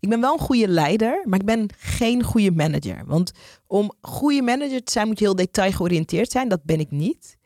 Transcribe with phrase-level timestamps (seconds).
[0.00, 3.02] Ik ben wel een goede leider, maar ik ben geen goede manager.
[3.06, 3.32] Want
[3.66, 6.48] om goede manager te zijn moet je heel detailgeoriënteerd zijn.
[6.48, 7.38] Dat ben ik niet.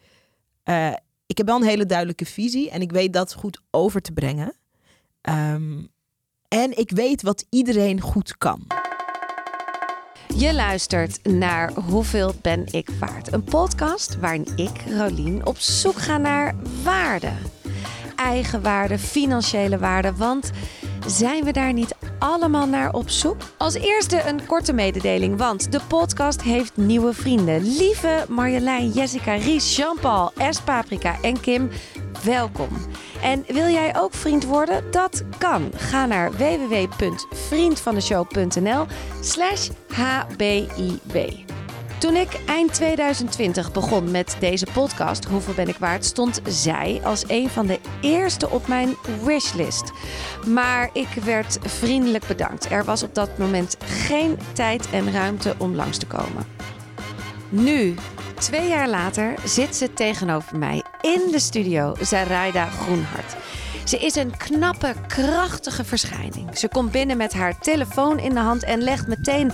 [0.65, 0.93] Uh,
[1.27, 4.55] ik heb wel een hele duidelijke visie en ik weet dat goed over te brengen.
[5.29, 5.89] Um,
[6.49, 8.67] en ik weet wat iedereen goed kan.
[10.37, 13.33] Je luistert naar Hoeveel ben ik waard?
[13.33, 17.33] Een podcast waarin ik, Rolien, op zoek ga naar waarde.
[18.17, 20.15] Eigen waarde, financiële waarde.
[20.15, 20.51] Want
[21.07, 23.37] zijn we daar niet allemaal naar op zoek?
[23.57, 27.77] Als eerste een korte mededeling, want de podcast heeft nieuwe vrienden.
[27.77, 30.61] Lieve Marjolein, Jessica, Ries, Jean-Paul, S.
[30.61, 31.71] Paprika en Kim,
[32.25, 32.69] welkom.
[33.23, 34.91] En wil jij ook vriend worden?
[34.91, 35.71] Dat kan.
[35.77, 38.87] Ga naar www.vriendvandeshow.nl
[39.21, 39.69] slash.
[42.05, 47.25] Toen ik eind 2020 begon met deze podcast, Hoeveel ben ik waard, stond zij als
[47.27, 49.93] een van de eerste op mijn wishlist.
[50.47, 52.71] Maar ik werd vriendelijk bedankt.
[52.71, 56.47] Er was op dat moment geen tijd en ruimte om langs te komen.
[57.49, 57.95] Nu,
[58.39, 63.37] twee jaar later, zit ze tegenover mij in de studio, Zaraida Groenhart.
[63.85, 66.59] Ze is een knappe, krachtige verschijning.
[66.59, 69.53] Ze komt binnen met haar telefoon in de hand en legt meteen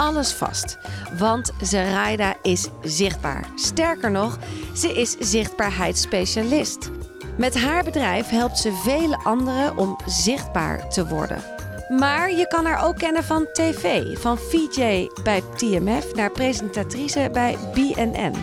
[0.00, 0.78] alles vast.
[1.18, 3.44] Want Zaraida is zichtbaar.
[3.54, 4.38] Sterker nog,
[4.74, 6.90] ze is zichtbaarheidsspecialist.
[7.36, 11.59] Met haar bedrijf helpt ze vele anderen om zichtbaar te worden.
[11.98, 14.18] Maar je kan haar ook kennen van tv.
[14.18, 18.34] Van VJ bij TMF naar presentatrice bij BNN.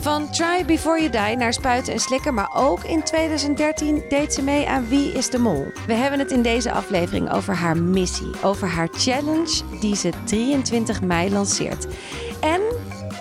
[0.00, 2.34] Van Try Before You Die naar Spuiten en Slikken.
[2.34, 5.66] Maar ook in 2013 deed ze mee aan Wie is de Mol.
[5.86, 8.42] We hebben het in deze aflevering over haar missie.
[8.42, 11.86] Over haar challenge die ze 23 mei lanceert.
[12.40, 12.60] En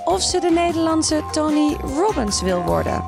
[0.06, 3.04] of ze de Nederlandse Tony Robbins wil worden.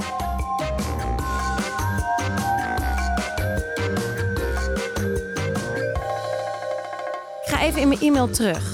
[7.68, 8.74] Even in mijn e-mail terug.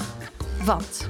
[0.64, 1.08] Want,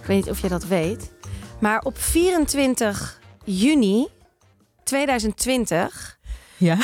[0.00, 1.10] ik weet niet of je dat weet,
[1.60, 4.06] maar op 24 juni
[4.84, 6.18] 2020.
[6.56, 6.76] Ja.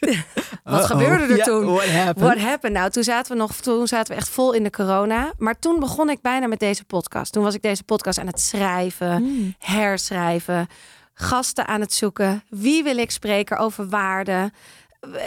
[0.64, 1.64] Wat gebeurde er Ja, toen?
[1.64, 2.18] what happened?
[2.18, 2.76] What happened?
[2.76, 5.32] Nou, toen zaten we nog, toen zaten we echt vol in de corona.
[5.38, 7.32] Maar toen begon ik bijna met deze podcast.
[7.32, 9.54] Toen was ik deze podcast aan het schrijven, Hmm.
[9.58, 10.66] herschrijven,
[11.14, 12.42] gasten aan het zoeken.
[12.48, 14.52] Wie wil ik spreken over waarde?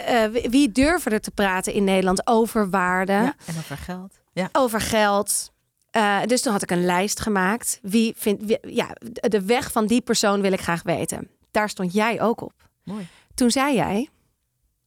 [0.06, 3.12] Eh, wie- durven er te praten in Nederland over waarde?
[3.12, 4.20] Ja, en over geld.
[4.32, 4.48] Ja.
[4.52, 5.50] over geld.
[5.90, 7.78] Eh, dus toen had ik een lijst gemaakt.
[7.82, 11.28] Wie vindt, wie- ja, de weg van die persoon wil ik graag weten.
[11.50, 12.52] Daar stond jij ook op.
[12.84, 13.08] Mooi.
[13.34, 14.08] Toen zei jij,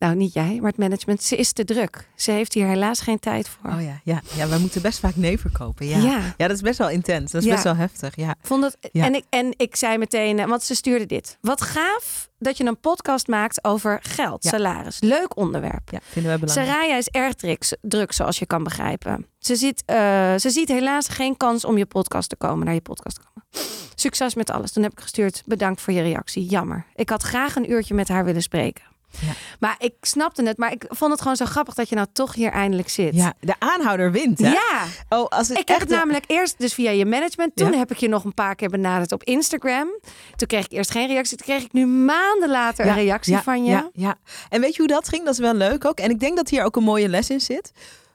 [0.05, 2.07] nou niet jij, maar het management, ze is te druk.
[2.15, 3.71] Ze heeft hier helaas geen tijd voor.
[3.71, 4.21] Oh ja, ja.
[4.35, 5.87] ja, wij moeten best vaak nee verkopen.
[5.87, 5.97] Ja.
[5.97, 6.19] Ja.
[6.37, 6.47] ja.
[6.47, 7.31] dat is best wel intens.
[7.31, 7.53] Dat is Ja.
[7.53, 8.15] best wel heftig.
[8.15, 8.35] Ja.
[8.41, 9.05] Vond het, Ja.
[9.05, 11.37] en, ik, en ik zei meteen, eh, want ze stuurde dit.
[11.41, 14.49] Wat gaaf dat je een podcast maakt over geld, Ja.
[14.49, 14.99] salaris.
[14.99, 15.89] Leuk onderwerp.
[15.91, 16.69] ja, vinden we belangrijk.
[16.69, 17.33] Saraya is erg
[17.81, 19.25] druk, zoals je kan begrijpen.
[19.39, 19.95] Ze ziet, eh,
[20.35, 23.69] ze ziet helaas geen kans om je podcast te komen, naar je podcast te komen.
[23.95, 24.71] Succes met alles.
[24.71, 25.43] Toen heb ik gestuurd.
[25.45, 26.45] Bedankt voor je reactie.
[26.45, 26.85] Jammer.
[26.95, 28.83] Ik had graag een uurtje met haar willen spreken.
[29.21, 29.31] Ja.
[29.59, 30.57] Maar ik snapte het.
[30.57, 33.15] Maar ik vond het gewoon zo grappig dat je nou toch hier eindelijk zit.
[33.15, 34.39] Ja, de aanhouder wint.
[34.39, 34.51] Hè?
[34.51, 34.83] Ja.
[35.09, 37.55] Oh, als het Ik heb echt het namelijk eerst dus via je management.
[37.55, 37.77] Toen Ja.
[37.77, 39.87] heb ik je nog een paar keer benaderd op Instagram.
[40.35, 41.37] Toen kreeg ik eerst geen reactie.
[41.37, 43.71] Toen kreeg ik nu maanden later een reactie van je.
[43.71, 44.15] Ja, ja.
[44.49, 45.23] En weet je hoe dat ging?
[45.25, 45.99] Dat is wel leuk ook.
[45.99, 47.71] En ik denk dat hier ook een mooie les in zit.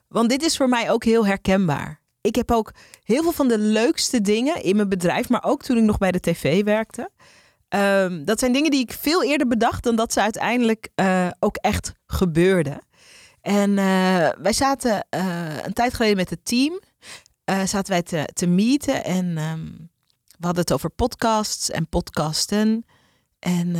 [0.08, 2.00] Want dit is voor mij ook heel herkenbaar.
[2.20, 2.72] Ik heb ook
[3.04, 6.12] heel veel van de leukste dingen in mijn bedrijf, maar ook toen ik nog bij
[6.12, 7.10] de tv werkte.
[7.70, 11.56] Ehm, dat zijn dingen die ik veel eerder bedacht dan dat ze uiteindelijk eh, ook
[11.56, 12.78] echt gebeurden.
[13.40, 16.80] En eh, wij zaten eh, een tijd geleden met het team,
[17.44, 19.64] zaten wij te, te meeten en ehm,
[20.38, 22.84] we hadden het over podcasts en podcasten.
[23.38, 23.74] En,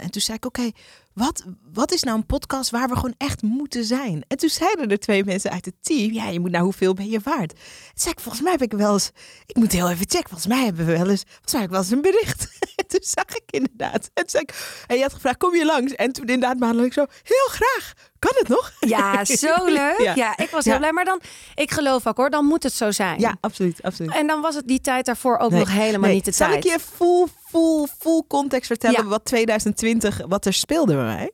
[0.00, 0.70] en toen zei ik, oké,
[1.14, 4.24] wat, wat is nou een podcast waar we gewoon echt moeten zijn?
[4.28, 7.10] En toen zeiden er twee mensen uit het team, ja, je moet nou hoeveel ben
[7.10, 7.48] je waard?
[7.48, 7.58] Toen
[7.94, 9.10] zei ik, volgens mij heb ik wel eens,
[9.46, 11.80] ik moet heel even checken, volgens mij hebben we wel eens, volgens mij ik wel
[11.80, 12.48] eens een bericht.
[12.94, 15.92] En toen zag ik inderdaad, en zei ik, en je had gevraagd, kom je langs?
[15.94, 18.72] En toen inderdaad maandelijk ik zo, heel graag, kan het nog?
[18.80, 19.98] Ja, zo leuk.
[19.98, 20.36] Ja, Ja.
[20.36, 20.78] ik was heel Ja.
[20.78, 20.92] blij.
[20.92, 21.20] Maar dan,
[21.54, 23.20] ik geloof ook hoor, dan moet het zo zijn.
[23.20, 24.12] Ja, absoluut, absoluut.
[24.14, 26.48] En dan was het die tijd daarvoor ook Nee, nog helemaal Nee, niet de Zal
[26.48, 26.64] tijd.
[26.64, 29.08] ik je full, full, full context vertellen Ja.
[29.08, 31.32] wat 2020, wat er speelde bij mij?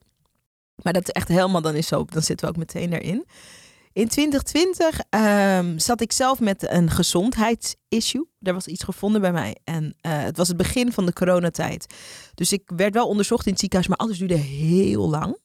[0.83, 3.27] Maar dat is echt helemaal, dan is zo, dan zitten we ook meteen erin.
[3.99, 8.29] In 2020 ehm, zat ik zelf met een gezondheidsissue.
[8.41, 9.57] Er was iets gevonden bij mij.
[9.65, 11.95] En eh, het was het begin van de coronatijd.
[12.35, 15.39] Dus ik werd wel onderzocht in het ziekenhuis, maar alles duurde heel lang.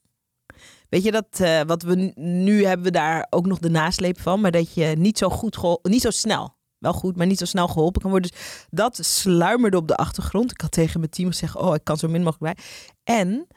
[0.89, 4.41] Weet je dat, eh, wat we nu hebben we daar ook nog de nasleep van,
[4.41, 7.67] maar dat je niet zo goed, niet zo snel, wel goed, maar niet zo snel
[7.67, 8.31] geholpen kan worden.
[8.31, 10.51] Dus dat sluimerde op de achtergrond.
[10.51, 12.65] Ik had tegen mijn team gezegd, oh, ik kan zo min mogelijk bij.
[13.03, 13.47] En,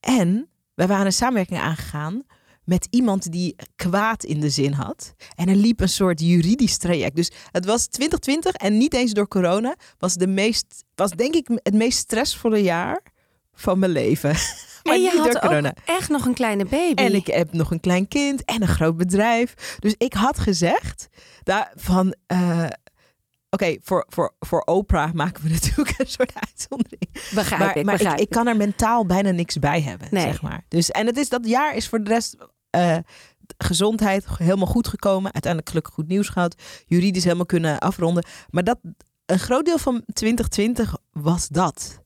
[0.00, 2.24] en wij waren een samenwerking aangegaan
[2.68, 5.14] met iemand die kwaad in de zin had.
[5.34, 7.16] En er liep een soort juridisch traject.
[7.16, 9.74] Dus het was 2020 en niet eens door corona.
[9.98, 13.00] Was, de meest, was denk ik het meest stressvolle jaar
[13.52, 14.30] van mijn leven.
[14.82, 15.68] maar en je niet had door corona.
[15.68, 17.02] ook echt nog een kleine baby.
[17.02, 19.76] En ik heb nog een klein kind en een groot bedrijf.
[19.78, 21.08] Dus ik had gezegd
[21.42, 22.14] daar van.
[22.26, 22.64] eh,
[23.50, 27.08] Oké, voor, voor, voor Oprah maken we natuurlijk een soort uitzondering.
[27.34, 30.22] begrijp maar ik, maar begrijp ik, ik kan er mentaal bijna niks bij hebben, Nee.
[30.22, 30.64] zeg maar.
[30.68, 32.36] Dus, en het is, dat jaar is voor de rest
[32.70, 32.96] eh,
[33.58, 35.32] gezondheid helemaal goed gekomen.
[35.32, 36.62] Uiteindelijk gelukkig goed nieuws gehad.
[36.86, 38.24] Juridisch helemaal kunnen afronden.
[38.50, 38.78] Maar dat,
[39.26, 42.00] een groot deel van 2020 was dat.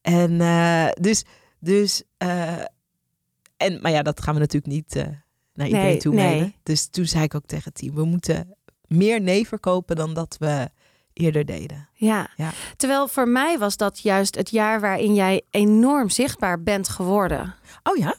[0.00, 1.24] En eh, dus,
[1.60, 2.60] dus eh,
[3.56, 4.94] en, maar ja, dat gaan we natuurlijk niet
[5.54, 6.26] naar iedereen Nee, toe nee.
[6.26, 6.54] mailen.
[6.62, 8.56] Dus toen zei ik ook tegen het team, we moeten
[8.86, 10.70] meer nee verkopen dan dat we
[11.14, 11.88] eerder deden.
[11.92, 12.28] Ja.
[12.36, 12.50] Ja.
[12.76, 17.54] Terwijl voor mij was dat juist het jaar waarin jij enorm zichtbaar bent geworden.
[17.82, 18.14] Oh ja?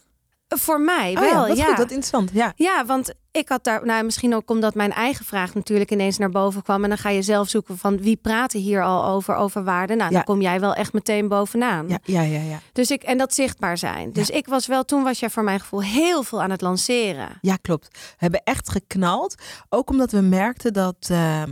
[0.47, 1.65] Voor mij Oh wel, ja, wat ja.
[1.75, 2.29] goed, interessant.
[2.33, 2.53] Ja.
[2.55, 6.29] Ja, want ik had daar, nou misschien ook omdat mijn eigen vraag natuurlijk ineens naar
[6.29, 6.83] boven kwam.
[6.83, 9.95] En dan ga je zelf zoeken van wie praten hier al over, over waarde.
[9.95, 10.15] Nou, Ja.
[10.15, 11.87] dan kom jij wel echt meteen bovenaan.
[11.89, 12.59] Ja, ja, ja, ja.
[12.73, 14.11] Dus ik, en dat zichtbaar zijn.
[14.11, 17.29] Dus ik was wel, toen was jij voor mijn gevoel heel veel aan het lanceren.
[17.41, 17.87] Ja, klopt.
[17.91, 19.35] We hebben echt geknald.
[19.69, 21.51] Ook omdat we merkten dat ehm,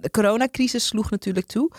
[0.00, 1.70] de coronacrisis sloeg natuurlijk toe.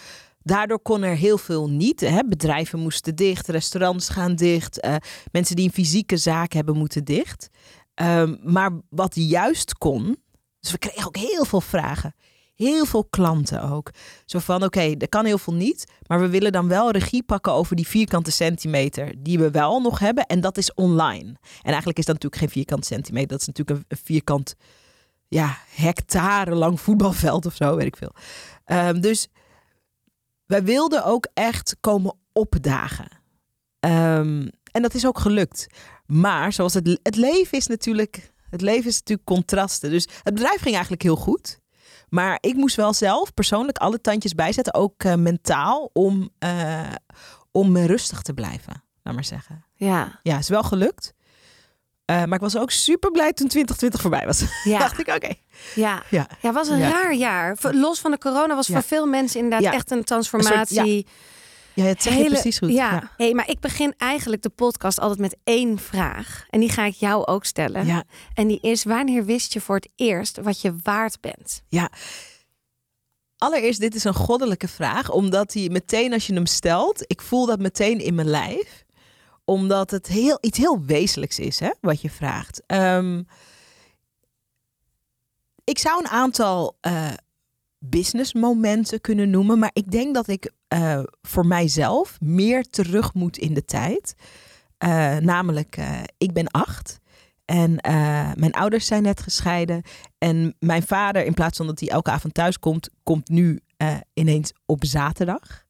[0.46, 2.00] Daardoor kon er heel veel niet.
[2.00, 2.20] Hè?
[2.28, 4.80] Bedrijven moesten dicht, restaurants gaan dicht.
[4.80, 4.96] eh,
[5.32, 7.50] mensen die een fysieke zaak hebben moeten dicht.
[7.94, 10.18] Ehm, maar wat juist kon,
[10.60, 12.16] dus we kregen ook heel veel vragen.
[12.56, 13.92] Heel veel klanten ook.
[14.26, 15.86] Zo van, oké, er kan heel veel niet.
[16.08, 20.00] Maar we willen dan wel regie pakken over die vierkante centimeter die we wel nog
[20.00, 20.26] hebben.
[20.26, 21.36] En dat is online.
[21.62, 23.28] En eigenlijk is dat natuurlijk geen vierkante centimeter.
[23.28, 24.56] Dat is natuurlijk een, een vierkant,
[25.28, 28.12] ja, hectare lang voetbalveld of zo, weet ik veel.
[28.66, 29.28] Ehm, dus
[30.46, 33.08] wij wilden ook echt komen opdagen.
[33.80, 35.68] Ehm, en dat is ook gelukt.
[36.06, 39.90] Maar zoals het, het leven is natuurlijk, het leven is natuurlijk contrasten.
[39.90, 41.60] Dus het bedrijf ging eigenlijk heel goed.
[42.10, 46.92] Maar ik moest wel zelf persoonlijk alle tandjes bijzetten, ook eh, mentaal, om, eh,
[47.52, 49.66] om rustig te blijven, laat maar zeggen.
[49.74, 51.14] Ja, Ja, is wel gelukt.
[52.06, 54.44] Eh, maar ik was ook super blij toen 2020 voorbij was.
[54.74, 55.34] ja, dacht ik, oké.
[55.76, 56.04] ja.
[56.10, 56.28] Ja.
[56.42, 56.90] Ja, was een Ja.
[56.90, 57.58] raar jaar.
[57.72, 61.08] Los van de corona was voor veel mensen inderdaad echt een transformatie.
[61.74, 62.70] Ja, het zeg je Hele- precies goed.
[62.72, 62.92] Ja.
[62.92, 63.12] Ja.
[63.18, 66.46] Hey, maar ik begin eigenlijk de podcast altijd met één vraag.
[66.50, 67.86] En die ga ik jou ook stellen.
[67.86, 68.04] Ja.
[68.34, 71.62] En die is: wanneer wist je voor het eerst wat je waard bent?
[71.68, 71.90] Ja.
[73.38, 77.46] Allereerst, dit is een goddelijke vraag, omdat hij meteen als je hem stelt, ik voel
[77.46, 78.85] dat meteen in mijn lijf,
[79.46, 82.64] omdat het heel, iets heel wezenlijks is, hè, wat je vraagt.
[82.66, 83.24] Ehm,
[85.64, 87.14] ik zou een aantal eh
[87.80, 93.54] businessmomenten kunnen noemen, maar ik denk dat ik eh, voor mijzelf meer terug moet in
[93.54, 94.16] de tijd.
[94.78, 95.78] Eh, namelijk,
[96.18, 97.00] ik ben acht.
[97.46, 97.72] En
[98.36, 99.82] mijn ouders zijn net gescheiden.
[100.18, 103.60] En mijn vader, in plaats van dat hij elke avond thuis komt, komt nu
[104.14, 105.66] ineens op zaterdag.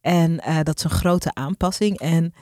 [0.00, 1.98] En dat is een grote aanpassing.
[1.98, 2.34] En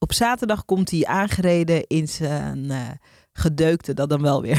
[0.00, 2.88] op zaterdag komt hij aangereden in zijn eh,
[3.32, 4.58] gedeukte, dat dan wel weer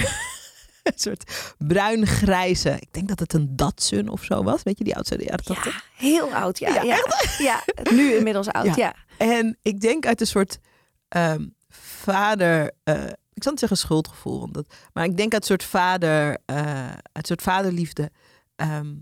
[0.83, 2.69] een soort bruin-grijze.
[2.79, 4.63] Ik denk dat het een Datsun of zo was.
[4.63, 5.73] Weet je, die oudste de jaren 80?
[5.73, 6.59] Ja, heel oud.
[6.59, 6.97] Ja, Ja, ja.
[7.49, 7.63] ja.
[7.91, 8.65] nu inmiddels oud.
[8.65, 8.73] Ja.
[8.75, 8.95] Ja.
[9.17, 10.59] En ik denk uit een soort
[11.07, 12.71] ehm, vader.
[12.83, 13.03] eh,
[13.33, 16.87] ik zal niet zeggen schuldgevoel, want dat, maar ik denk uit een soort vader, eh,
[16.89, 18.11] uit een soort vaderliefde.
[18.55, 18.93] ehm,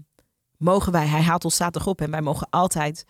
[0.57, 3.03] mogen wij, hij haalt ons zaterdag op en wij mogen altijd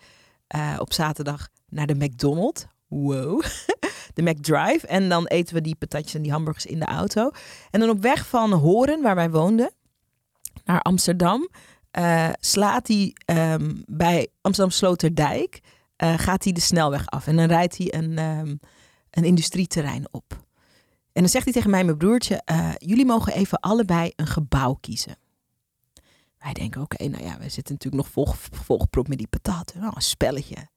[0.78, 2.66] op zaterdag naar de McDonald's.
[2.90, 3.42] Wow.
[4.14, 4.86] De McDrive.
[4.86, 7.30] En dan eten we die patatjes en die hamburgers in de auto.
[7.70, 9.70] En dan op weg van Horen, waar wij woonden,
[10.64, 11.48] naar Amsterdam,
[11.90, 15.60] eh, slaat hij ehm, bij Amsterdam Sloterdijk
[15.96, 17.26] eh, gaat hij de snelweg af.
[17.26, 18.56] En dan rijdt hij een, ehm,
[19.10, 20.44] een industrieterrein op.
[21.12, 22.42] En dan zegt hij tegen mij mijn broertje...
[22.44, 25.16] eh, jullie mogen even allebei een gebouw kiezen.
[26.38, 28.26] Wij denken, oké, nou ja, we zitten natuurlijk nog vol,
[28.64, 29.74] volgepropt met die patat.
[29.74, 30.68] Nou, een spelletje.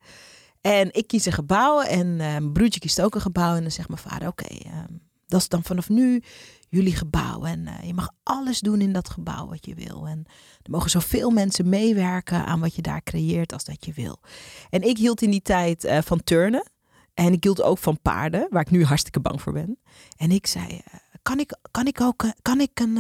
[0.63, 3.55] En ik kies een gebouw en eh, mijn broertje kiest ook een gebouw.
[3.55, 4.93] En dan zegt mijn vader, oké, ehm,
[5.27, 6.23] dat is dan vanaf nu
[6.69, 7.45] jullie gebouw.
[7.45, 10.07] En eh, je mag alles doen in dat gebouw wat je wil.
[10.07, 10.25] En
[10.61, 14.19] er mogen zoveel mensen meewerken aan wat je daar creëert als dat je wil.
[14.69, 16.71] En ik hield in die tijd eh, van turnen.
[17.13, 19.77] En ik hield ook van paarden, waar ik nu hartstikke bang voor ben.
[20.17, 20.81] En ik zei,
[21.21, 22.97] kan, ik, kan ik ook kan ik een,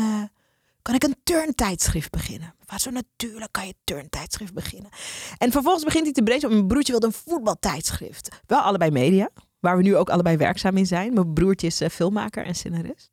[0.83, 2.55] kan ik een turntijdschrift beginnen?
[2.65, 4.91] Wat zo natuurlijk kan je turntijdschrift beginnen.
[5.37, 6.49] En vervolgens begint hij te brezen.
[6.49, 8.41] Mijn broertje wilde een voetbaltijdschrift.
[8.45, 11.13] Wel allebei media, waar we nu ook allebei werkzaam in zijn.
[11.13, 13.11] Mijn broertje is eh, filmmaker en scenarist.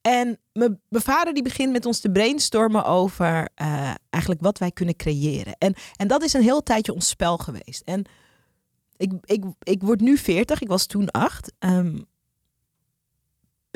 [0.00, 4.96] En mijn, vader die begint met ons te brainstormen over eh, eigenlijk wat wij kunnen
[4.96, 5.54] creëren.
[5.58, 7.82] En, en dat is een heel tijdje ons spel geweest.
[7.84, 8.04] En
[8.96, 11.52] ik, ik, ik word nu 40, ik was toen 8.
[11.58, 11.98] Ehm,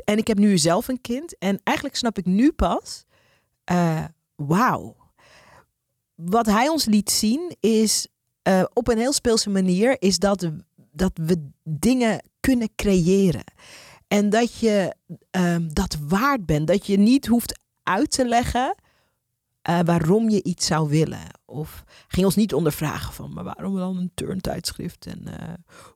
[0.04, 1.38] en ik heb nu zelf een kind.
[1.38, 3.04] En eigenlijk snap ik nu pas,
[3.72, 4.04] uh,
[4.36, 4.96] wauw.
[6.14, 8.06] Wat hij ons liet zien is
[8.48, 10.50] uh, op een heel speelse manier, is dat,
[10.92, 13.44] dat we dingen kunnen creëren.
[14.08, 14.94] En dat je
[15.30, 16.66] um, dat waard bent.
[16.66, 18.74] Dat je niet hoeft uit te leggen
[19.68, 21.39] uh, waarom je iets zou willen.
[21.50, 25.06] Of ging ons niet ondervragen van, maar waarom dan een turntijdschrift?
[25.06, 25.34] En uh,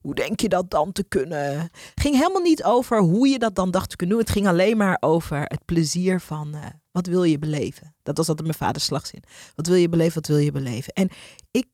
[0.00, 1.70] hoe denk je dat dan te kunnen?
[1.94, 4.24] Ging helemaal niet over hoe je dat dan dacht te kunnen doen.
[4.24, 7.94] Het ging alleen maar over het plezier van, uh, wat wil je beleven?
[8.02, 9.22] Dat was altijd mijn vaders slagzin.
[9.54, 10.92] Wat wil je beleven, wat wil je beleven?
[10.92, 11.08] En
[11.50, 11.66] ik,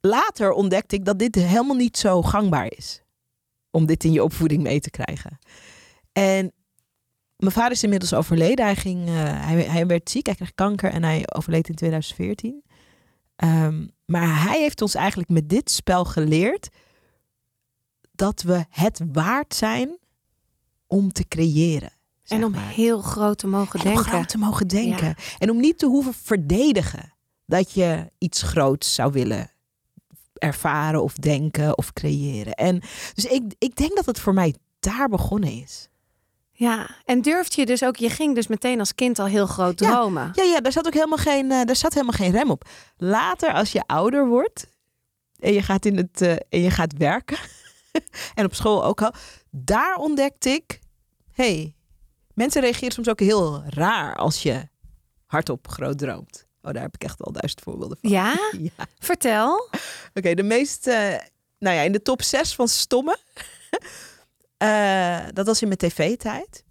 [0.00, 3.02] later ontdekte ik dat dit helemaal niet zo gangbaar is.
[3.70, 5.38] Om dit in je opvoeding mee te krijgen.
[6.12, 6.52] En
[7.36, 8.64] mijn vader is inmiddels overleden.
[8.64, 12.62] Hij, ging, uh, hij, hij, werd ziek, hij kreeg kanker en hij overleed in 2014.
[13.44, 16.68] Um, ehm, maar hij heeft ons eigenlijk met dit spel geleerd
[18.12, 19.98] dat we het waard zijn
[20.86, 21.92] om te creëren.
[22.26, 22.68] En om maar.
[22.68, 24.04] heel groot te mogen en denken.
[24.04, 25.06] Om groot te mogen denken.
[25.06, 25.14] Ja.
[25.38, 27.14] En om niet te hoeven verdedigen
[27.46, 29.50] dat je iets groots zou willen
[30.32, 32.54] ervaren of denken of creëren.
[32.54, 32.80] En
[33.14, 35.88] dus ik, ik denk dat het voor mij daar begonnen is.
[36.58, 39.76] Ja, en durfde je dus ook, je ging dus meteen als kind al heel groot
[39.76, 40.30] dromen.
[40.34, 42.68] Ja, ja, daar zat ook helemaal geen, uh, daar zat helemaal geen rem op.
[42.96, 44.66] Later, als je ouder wordt
[45.38, 47.38] en je gaat, in het, uh, en je gaat werken,
[48.34, 49.12] en op school ook al,
[49.50, 50.80] daar ontdekte ik,
[51.32, 51.74] hey,
[52.34, 54.68] mensen reageren soms ook heel raar als je
[55.26, 56.46] hardop groot droomt.
[56.62, 58.10] Oh, daar heb ik echt al duizend voorbeelden van.
[58.10, 58.36] Ja?
[58.76, 58.86] ja.
[58.98, 59.54] Vertel.
[59.54, 59.78] Oké,
[60.14, 60.94] okay, de meest, uh,
[61.58, 63.18] nou ja, in de top 6 van stomme.
[64.62, 66.64] Uh, dat was in mijn tv-tijd.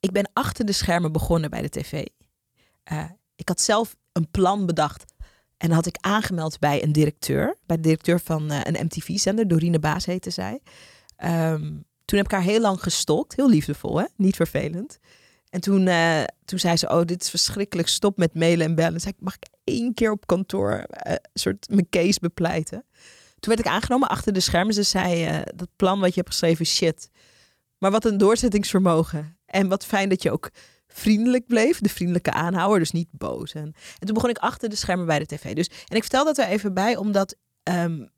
[0.00, 2.06] Ik ben achter de schermen begonnen bij de tv.
[2.92, 3.04] Uh,
[3.36, 5.04] ik had zelf een plan bedacht.
[5.56, 7.56] En had ik aangemeld bij een directeur.
[7.66, 9.48] Bij de directeur van uh, een MTV-zender.
[9.48, 10.60] Dorine Baas heette zij.
[11.24, 13.36] Um, toen heb ik haar heel lang gestokt.
[13.36, 14.04] Heel liefdevol, hè?
[14.16, 14.98] Niet vervelend.
[15.50, 15.88] En toen,
[16.44, 17.88] toen zei ze, oh, dit is verschrikkelijk.
[17.88, 19.00] Stop met mailen en bellen.
[19.00, 22.84] Zei ik, mag ik één keer op kantoor een soort mijn case bepleiten?
[23.40, 24.74] Toen werd ik aangenomen achter de schermen.
[24.74, 27.10] Ze zei, uh, dat plan wat je hebt geschreven, shit.
[27.78, 29.36] Maar wat een doorzettingsvermogen.
[29.46, 30.50] En wat fijn dat je ook
[30.86, 31.80] vriendelijk bleef.
[31.80, 33.52] De vriendelijke aanhouwer, dus niet boos.
[33.52, 35.54] En, en toen begon ik achter de schermen bij de tv.
[35.54, 38.08] Dus, en ik vertel dat er even bij, omdat um,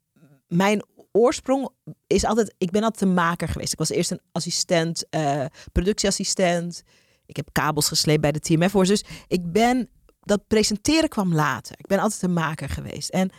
[0.47, 1.69] mijn oorsprong
[2.07, 2.53] is altijd...
[2.57, 3.73] Ik ben altijd een maker geweest.
[3.73, 6.83] Ik was eerst een assistent, uh, productieassistent.
[7.25, 8.71] Ik heb kabels gesleept bij de TMF.
[8.71, 9.89] Dus ik ben...
[10.23, 11.75] Dat presenteren kwam later.
[11.79, 13.09] Ik ben altijd een maker geweest.
[13.09, 13.31] En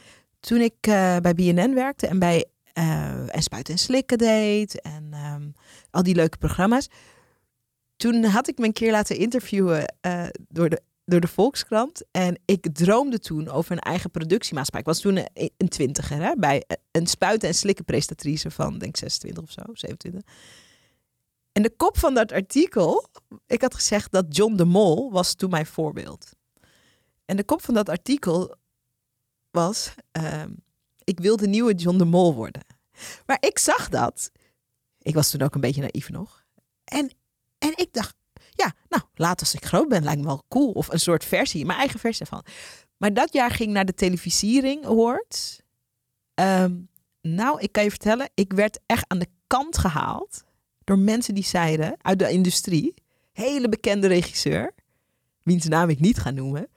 [0.42, 2.44] toen ik uh, bij BNN werkte en bij
[2.78, 5.54] uh, en Spuiten en Slikken deed en um,
[5.90, 6.88] al die leuke programma's.
[7.96, 12.04] Toen had ik me een keer laten interviewen uh, door, de, door de Volkskrant.
[12.10, 14.80] En ik droomde toen over een eigen productiemaatschappij.
[14.80, 19.42] Ik was toen een, twintiger hè, bij een Spuiten en Slikken presentatrice van denk 26
[19.42, 20.22] of zo, 27.
[21.52, 23.08] En de kop van dat artikel,
[23.46, 26.30] ik had gezegd dat John de Mol was toen mijn voorbeeld.
[27.24, 28.56] En de kop van dat artikel
[29.52, 30.42] was, uh,
[31.04, 32.62] ik wil de nieuwe John de Mol worden.
[33.26, 34.30] Maar ik zag dat.
[34.98, 36.44] Ik was toen ook een beetje naïef nog.
[36.84, 37.10] En,
[37.58, 38.14] en ik dacht,
[38.50, 40.70] ja, nou, later als ik groot ben, lijkt me wel cool.
[40.70, 42.44] Of een soort versie, mijn eigen versie van.
[42.96, 45.60] Maar dat jaar ging naar de televisiering awards.
[46.34, 46.88] Um,
[47.20, 50.44] nou, ik kan je vertellen, ik werd echt aan de kant gehaald
[50.84, 52.94] door mensen die zeiden uit de industrie,
[53.32, 54.74] hele bekende regisseur,
[55.42, 56.68] wiens naam ik niet ga noemen,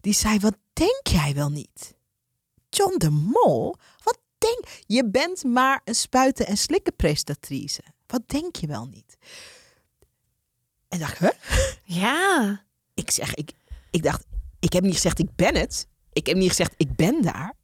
[0.00, 1.94] die zei: Wat denk jij wel niet?
[2.76, 3.76] John de Mol?
[4.02, 5.08] Wat denk je?
[5.08, 7.82] bent maar een spuiten en slikken prestatrice.
[8.06, 9.16] Wat denk je wel niet?
[10.88, 11.30] En dacht, huh?
[11.84, 12.62] Ja.
[12.94, 13.52] Ik zeg, ik,
[13.90, 14.24] ik dacht,
[14.60, 15.86] ik heb niet gezegd ik ben het.
[16.12, 17.54] Ik heb niet gezegd ik ben daar.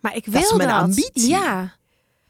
[0.00, 0.50] Maar ik wil dat.
[0.50, 0.80] Is mijn dat.
[0.80, 1.28] ambitie.
[1.28, 1.74] Ja.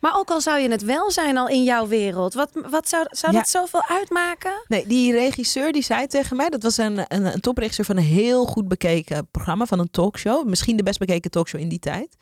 [0.06, 3.06] Maar ook al zou je het wel zijn al in jouw wereld, wat, wat zou,
[3.10, 3.38] zou Ja.
[3.38, 4.64] dat zoveel uitmaken?
[4.68, 8.02] Nee, die regisseur die zei tegen mij, dat was een, een, een topregisseur van een
[8.02, 10.48] heel goed bekeken programma, van een talkshow.
[10.48, 12.16] Misschien de best bekeken talkshow in die tijd.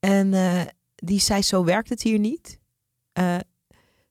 [0.00, 0.60] En eh,
[0.94, 2.58] die zei, zo werkt het hier niet.
[3.12, 3.36] Eh,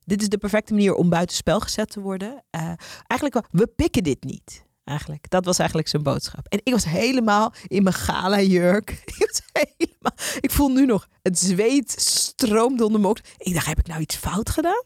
[0.05, 2.43] dit is de perfecte manier om buitenspel gezet te worden.
[2.49, 2.73] Eh,
[3.07, 4.65] eigenlijk, we pikken dit niet.
[4.83, 5.29] Eigenlijk.
[5.29, 6.47] Dat was eigenlijk zijn boodschap.
[6.47, 8.89] En ik was helemaal in mijn gala jurk.
[9.05, 9.41] Ik, was
[9.77, 13.15] helemaal, ik voel nu nog het zweet stroomde onder mijn.
[13.37, 14.83] Ik dacht, heb ik nou iets fout gedaan?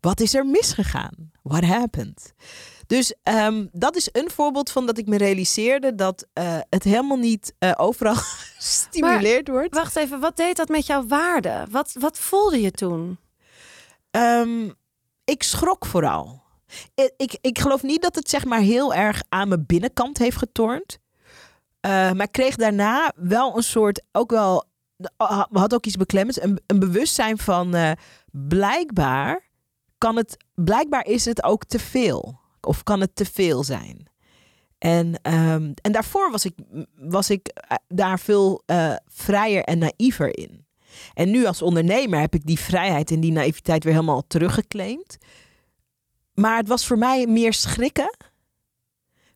[0.00, 1.30] Wat is er misgegaan?
[1.42, 2.32] What happened?
[2.86, 7.16] Dus ehm, dat is een voorbeeld van dat ik me realiseerde dat eh, het helemaal
[7.16, 8.14] niet eh, overal
[8.56, 9.74] gestimuleerd wordt.
[9.74, 11.66] Wacht even, wat deed dat met jouw waarde?
[11.70, 13.18] Wat, wat voelde je toen?
[14.10, 14.70] Ehm,
[15.24, 16.39] ik schrok vooral.
[16.94, 20.36] Ik, ik, ik geloof niet dat het zeg maar heel erg aan mijn binnenkant heeft
[20.36, 20.98] getornd.
[21.80, 24.64] Eh, maar ik kreeg daarna wel een soort, ook wel,
[25.16, 27.90] we hadden ook iets beklemmends, een, een bewustzijn van eh,
[28.30, 29.48] blijkbaar
[29.98, 32.38] kan het, blijkbaar is het ook te veel.
[32.60, 34.08] Of kan het te veel zijn.
[34.78, 36.54] En, ehm, en daarvoor was ik,
[36.94, 40.66] was ik eh, daar veel eh, vrijer en naïver in.
[41.14, 45.18] En nu als ondernemer heb ik die vrijheid en die naïviteit weer helemaal teruggeclaimd.
[46.40, 48.16] Maar het was voor mij meer schrikken.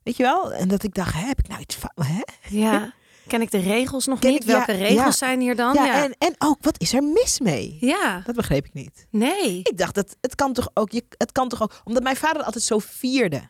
[0.03, 0.53] Weet je wel?
[0.53, 1.77] En dat ik dacht, hè, heb ik nou iets.
[1.95, 2.21] Hè?
[2.49, 2.93] Ja.
[3.29, 4.43] Ken ik de regels nog Ken niet?
[4.43, 5.11] ik- ja, Welke regels ja.
[5.11, 5.75] zijn hier dan?
[5.75, 6.05] Ja, Ja.
[6.05, 7.77] En, en ook, wat is er mis mee?
[7.81, 8.23] ja.
[8.27, 9.07] Dat begreep ik niet.
[9.11, 9.59] Nee.
[9.63, 12.43] Ik dacht, dat, het kan toch ook, je, het kan toch ook, omdat mijn vader
[12.43, 13.49] altijd zo vierde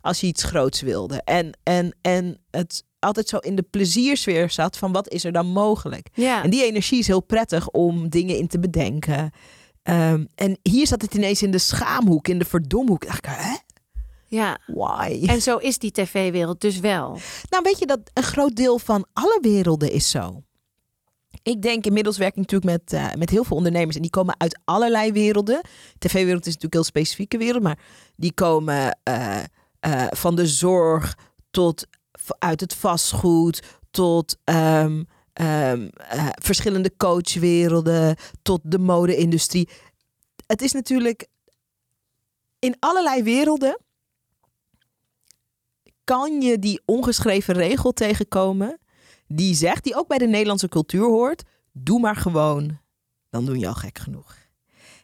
[0.00, 1.22] als je iets groots wilde.
[1.24, 5.46] En, en, en het altijd zo in de pleziersfeer zat van wat is er dan
[5.46, 6.08] mogelijk.
[6.14, 6.42] Ja.
[6.42, 9.30] En die energie is heel prettig om dingen in te bedenken.
[9.84, 13.04] Ehm, en hier zat het ineens in de schaamhoek, in de verdomhoek.
[13.04, 13.54] Ik dacht, hè?
[14.26, 14.58] ja.
[14.66, 15.22] Why?
[15.26, 17.18] En zo is die tv-wereld dus wel.
[17.50, 20.42] Nou, weet je dat een groot deel van alle werelden is zo.
[21.42, 24.34] Ik denk inmiddels werk ik natuurlijk met, eh, met heel veel ondernemers en die komen
[24.38, 25.60] uit allerlei werelden.
[25.98, 27.78] TV-wereld is natuurlijk een heel specifieke wereld, maar
[28.16, 29.38] die komen eh,
[29.80, 31.18] eh, van de zorg
[31.50, 31.86] tot
[32.38, 35.02] uit het vastgoed tot ehm,
[35.34, 39.68] ehm, eh, verschillende coachwerelden tot de mode-industrie.
[40.46, 41.26] Het is natuurlijk
[42.58, 43.78] in allerlei werelden
[46.04, 48.78] kan je die ongeschreven regel tegenkomen
[49.26, 52.78] die zegt, die ook bij de Nederlandse cultuur hoort, doe maar gewoon,
[53.30, 54.36] dan doe je al gek genoeg.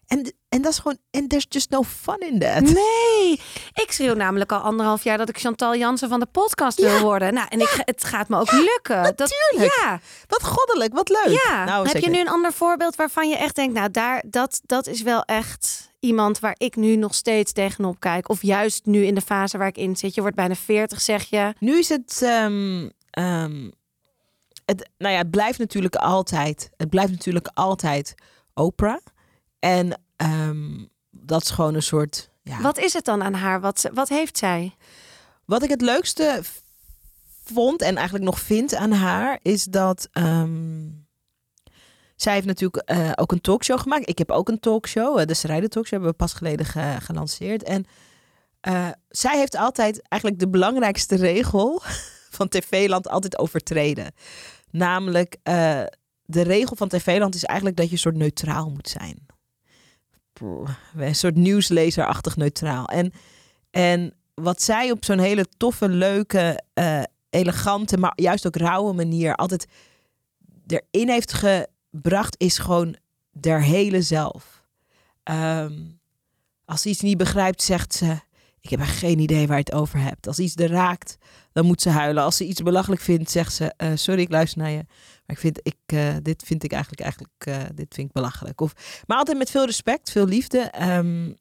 [0.07, 2.61] En, en dat is gewoon, en there's just no fun in that.
[2.61, 3.41] Nee,
[3.75, 7.35] ik schreeuw namelijk al anderhalf jaar dat ik Chantal Jansen van de podcast wil worden.
[7.35, 9.03] Nou, en ik, het gaat me ook lukken.
[9.03, 9.77] Dat, natuurlijk.
[9.81, 11.41] ja, Wat goddelijk, wat leuk.
[11.45, 11.65] ja.
[11.65, 12.11] Nou, Heb zeker.
[12.11, 15.23] je nu een ander voorbeeld waarvan je echt denkt, nou, daar, dat, dat is wel
[15.23, 18.29] echt iemand waar ik nu nog steeds tegenop kijk.
[18.29, 20.15] Of juist nu in de fase waar ik in zit.
[20.15, 21.55] Je wordt bijna 40, zeg je.
[21.59, 23.71] Nu is het, ehm, ehm,
[24.65, 28.15] het, nou ja, het blijft natuurlijk altijd, het blijft natuurlijk altijd
[28.55, 29.01] Oprah.
[29.59, 33.61] En ehm, dat is gewoon een soort, ja, Wat is het dan aan haar?
[33.61, 34.75] Wat, wat heeft zij?
[35.45, 36.41] Wat ik het leukste
[37.45, 40.89] vond en eigenlijk nog vind aan haar is dat ehm,
[42.17, 44.09] zij heeft natuurlijk eh, ook een talkshow gemaakt.
[44.09, 47.63] Ik heb ook een talkshow, eh, de Strijden Talkshow hebben we pas geleden ge- gelanceerd.
[47.63, 47.87] En
[48.61, 51.83] eh, zij heeft altijd eigenlijk de belangrijkste regel
[52.39, 54.13] van TV-land altijd overtreden.
[54.71, 55.37] Namelijk,
[56.25, 59.27] de regel van TV-land is eigenlijk dat je een soort neutraal moet zijn.
[60.97, 62.87] Een soort nieuwslezerachtig neutraal.
[62.87, 63.13] En,
[63.71, 69.35] en wat zij op zo'n hele toffe, leuke, eh, elegante, maar juist ook rauwe manier
[69.35, 69.67] altijd
[70.67, 72.97] erin heeft gebracht, is gewoon
[73.31, 74.65] der hele zelf.
[75.23, 75.73] Ehm,
[76.65, 78.19] als ze iets niet begrijpt, zegt ze:
[78.61, 80.27] Ik heb geen idee waar je het over hebt.
[80.27, 81.17] Als iets er raakt,
[81.53, 82.23] dan moet ze huilen.
[82.23, 84.85] Als ze iets belachelijk vindt, zegt ze: "Eh, Sorry, ik luister naar je.
[85.27, 88.61] Maar ik vind, ik, eh, dit vind ik eigenlijk, eigenlijk eh, dit vind ik belachelijk.
[88.61, 90.59] Of, maar altijd met veel respect, veel liefde.
[90.59, 91.33] Ehm,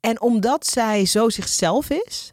[0.00, 2.32] en omdat zij zo zichzelf is,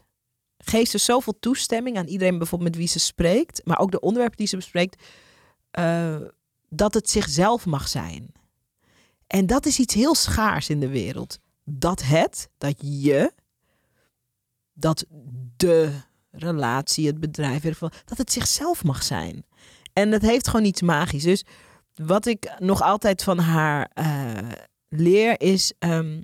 [0.58, 4.36] geeft ze zoveel toestemming aan iedereen bijvoorbeeld met wie ze spreekt, maar ook de onderwerpen
[4.38, 5.02] die ze bespreekt,
[6.68, 8.32] dat het zichzelf mag zijn.
[9.26, 11.38] En dat is iets heel schaars in de wereld.
[11.64, 13.32] Dat het, dat je,
[14.72, 15.04] dat
[15.56, 15.92] de
[16.36, 17.62] relatie, het bedrijf,
[18.04, 19.44] dat het zichzelf mag zijn.
[19.92, 21.22] En dat heeft gewoon iets magisch.
[21.22, 21.44] Dus
[21.94, 24.52] wat ik nog altijd van haar eh,
[24.88, 26.22] leer is ehm,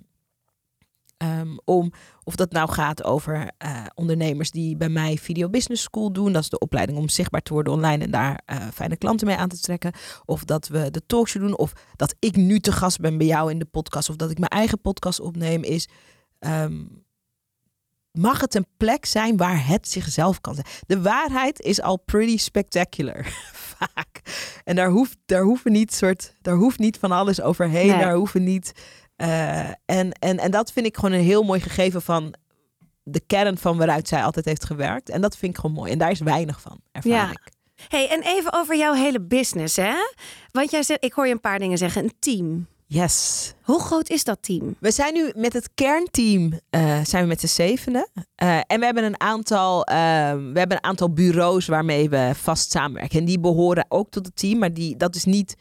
[1.16, 1.92] ehm, om,
[2.24, 6.32] of dat nou gaat over eh, ondernemers die bij mij Video Business School doen.
[6.32, 9.36] Dat is de opleiding om zichtbaar te worden online en daar eh, fijne klanten mee
[9.36, 9.92] aan te trekken.
[10.24, 11.58] Of dat we de talkshow doen.
[11.58, 14.10] Of dat ik nu te gast ben bij jou in de podcast.
[14.10, 15.62] Of dat ik mijn eigen podcast opneem.
[15.62, 15.88] Is
[16.38, 16.84] ehm,
[18.12, 20.66] mag het een plek zijn waar het zichzelf kan zijn.
[20.86, 23.26] De waarheid is al pretty spectacular.
[23.78, 24.20] Vaak.
[24.64, 27.86] En daar hoeft, daar hoeven niet soort, daar hoeft niet van alles overheen.
[27.88, 27.98] Nee.
[27.98, 28.72] Daar hoeven niet.
[29.16, 32.34] eh, en, en, en dat vind ik gewoon een heel mooi gegeven van
[33.02, 35.08] de kern van waaruit zij altijd heeft gewerkt.
[35.10, 35.92] En dat vind ik gewoon mooi.
[35.92, 37.30] En daar is weinig van, ervaar Ja.
[37.30, 37.40] ik.
[37.88, 39.94] Hey, en even over jouw hele business, hè?
[40.50, 42.66] Want jij zegt, ik hoor je een paar dingen zeggen, een team.
[42.92, 43.53] Yes.
[43.62, 44.76] Hoe groot is dat team?
[44.81, 48.09] We zijn nu met het kernteam eh, zijn we met z'n zevenen.
[48.35, 49.96] Eh, en we hebben, een aantal, eh,
[50.33, 53.18] we hebben een aantal bureaus waarmee we vast samenwerken.
[53.18, 55.57] En die behoren ook tot het team, maar die, dat, is niet,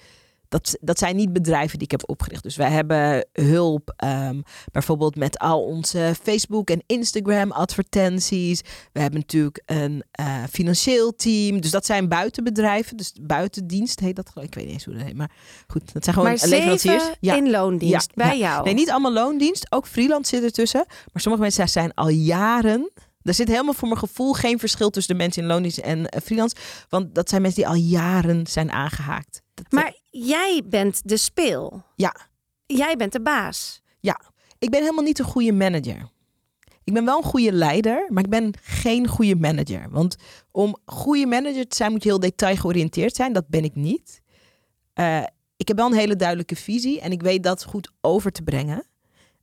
[0.49, 2.43] dat, dat zijn niet bedrijven die ik heb opgericht.
[2.43, 8.61] Dus wij hebben hulp ehm, bijvoorbeeld met al onze Facebook en Instagram advertenties.
[8.91, 11.61] We hebben natuurlijk een eh, financieel team.
[11.61, 12.97] Dus dat zijn buitenbedrijven.
[12.97, 14.31] Dus buitendienst heet dat.
[14.41, 15.17] Ik weet niet eens hoe dat heet.
[15.17, 15.31] Maar
[15.67, 17.09] goed, dat zijn gewoon maar leveranciers.
[17.19, 17.35] Ja.
[17.35, 18.51] in loondienst Ja, bij ja.
[18.51, 18.63] jou.
[18.63, 19.71] Nee, niet allemaal loondienst.
[19.71, 20.85] Ook freelance zit ertussen.
[20.87, 22.91] Maar sommige mensen zijn al jaren.
[23.21, 26.21] Er zit helemaal voor mijn gevoel geen verschil tussen de mensen in loondienst en eh,
[26.21, 26.55] freelance.
[26.89, 29.41] Want dat zijn mensen die al jaren zijn aangehaakt.
[29.69, 31.83] Maar jij bent de speel.
[31.95, 32.15] Ja.
[32.65, 33.81] Jij bent de baas.
[34.59, 36.09] Ik ben helemaal niet een goede manager.
[36.83, 39.89] Ik ben wel een goede leider, maar ik ben geen goede manager.
[39.89, 40.15] Want
[40.51, 43.33] om goede manager te zijn moet je heel detailgeoriënteerd zijn.
[43.33, 44.21] Dat ben ik niet.
[44.95, 45.23] Uh,
[45.57, 48.85] ik heb wel een hele duidelijke visie en ik weet dat goed over te brengen.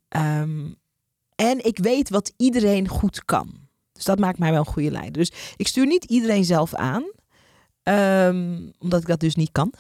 [0.09, 0.76] Um,
[1.35, 3.55] en ik weet wat iedereen goed kan.
[3.92, 5.12] Dus dat maakt mij wel een goede leider.
[5.12, 7.05] Dus ik stuur niet iedereen zelf aan.
[7.88, 9.72] Um, omdat ik dat dus niet kan.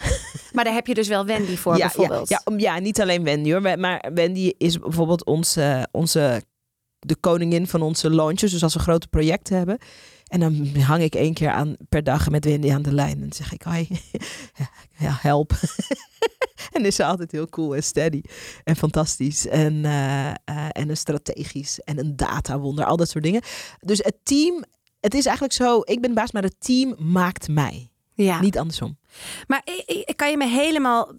[0.52, 2.28] Maar daar heb je dus wel Wendy voor ja, bijvoorbeeld.
[2.28, 3.78] Ja, ja, ja, niet alleen Wendy hoor.
[3.78, 6.42] Maar Wendy is bijvoorbeeld onze, onze,
[6.98, 8.50] de koningin van onze launches.
[8.50, 9.78] Dus als we grote projecten hebben.
[10.26, 13.14] En dan hang ik één keer aan, per dag met Wendy aan de lijn.
[13.14, 13.88] En dan zeg ik, hoi,
[14.98, 15.52] ja, help.
[16.72, 18.20] en is ze altijd heel cool en steady
[18.64, 19.46] en fantastisch.
[19.46, 23.42] En, uh, uh, en een strategisch en een datawonder, al dat soort dingen.
[23.80, 24.64] Dus het team,
[25.00, 27.90] het is eigenlijk zo, ik ben baas, maar het team maakt mij.
[28.16, 28.40] Ja.
[28.40, 28.96] Niet andersom.
[29.46, 31.12] Maar ik, ik, kan je me helemaal.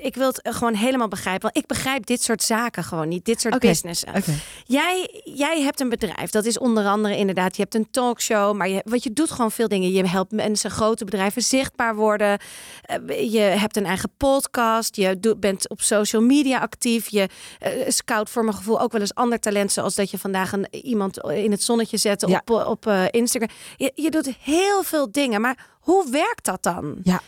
[0.00, 1.42] Ik wil het gewoon helemaal begrijpen.
[1.42, 3.24] Want ik begrijp dit soort zaken gewoon niet.
[3.24, 3.70] Dit soort okay.
[3.70, 4.08] businessen.
[4.64, 6.30] Jij, jij hebt een bedrijf.
[6.30, 7.56] Dat is onder andere inderdaad.
[7.56, 8.56] Je hebt een talkshow.
[8.56, 9.92] Maar je, wat je doet gewoon veel dingen.
[9.92, 12.38] Je helpt mensen, grote bedrijven zichtbaar worden.
[12.82, 14.96] Eh, je hebt een eigen podcast.
[14.96, 17.08] Je bent op social media actief.
[17.08, 17.28] Je
[17.62, 19.72] uh, scout voor mijn gevoel ook wel eens ander talent.
[19.72, 23.50] Zoals dat je vandaag een, iemand in het zonnetje zet op, op uh, Instagram.
[23.76, 25.40] Je, je doet heel veel dingen.
[25.40, 26.96] Maar hoe werkt dat dan?
[27.02, 27.20] Ja,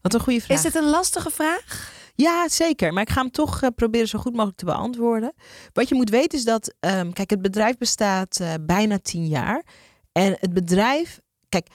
[0.00, 0.58] wat een goede vraag.
[0.58, 1.92] Is het een lastige vraag?
[2.14, 2.92] Ja, zeker.
[2.92, 5.32] Maar ik ga hem toch uh, proberen zo goed mogelijk te beantwoorden.
[5.72, 9.64] Wat je moet weten is dat, um, kijk, het bedrijf bestaat uh, bijna tien jaar.
[10.12, 11.66] En het bedrijf, kijk,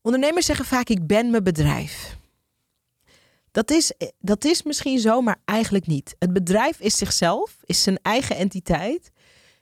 [0.00, 2.16] ondernemers zeggen vaak: ik ben mijn bedrijf.
[3.50, 6.16] Dat is, eh, dat is misschien zo, maar eigenlijk niet.
[6.18, 9.10] Het bedrijf is zichzelf, is zijn eigen entiteit.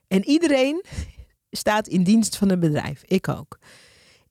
[0.08, 0.84] En iedereen
[1.50, 3.02] staat in dienst van het bedrijf.
[3.04, 3.58] Ik ook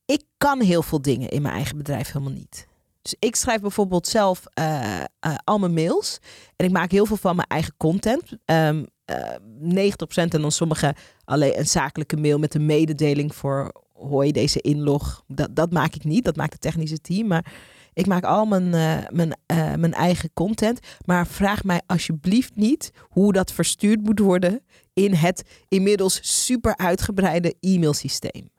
[0.10, 2.68] ik kan heel veel dingen in mijn eigen bedrijf helemaal niet.
[3.02, 6.20] Dus ik schrijf bijvoorbeeld zelf uh, uh, al mijn mails.
[6.56, 8.24] En ik maak heel veel van mijn eigen content.
[8.46, 10.96] Um, uh, 90% en dan sommige
[11.26, 15.24] alleen een zakelijke mail met een mededeling voor hoi deze inlog.
[15.28, 16.26] Dat, dat maak ik niet.
[16.26, 17.28] Dat maakt het technische team.
[17.28, 17.54] Maar
[17.94, 18.70] ik maak al mijn,
[19.10, 19.40] mijn,
[19.80, 20.80] mijn eigen content.
[21.06, 24.62] Maar vraag mij alsjeblieft niet hoe dat verstuurd moet worden
[24.94, 28.50] in het inmiddels super uitgebreide e-mailsysteem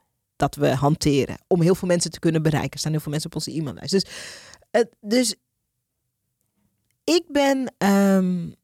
[0.40, 1.38] dat we hanteren.
[1.46, 2.70] Om heel veel mensen te kunnen bereiken.
[2.72, 3.90] Er staan heel veel mensen op onze e-maillijst.
[3.90, 4.04] Dus,
[4.72, 5.34] uh, dus
[7.04, 8.54] ik ben, um,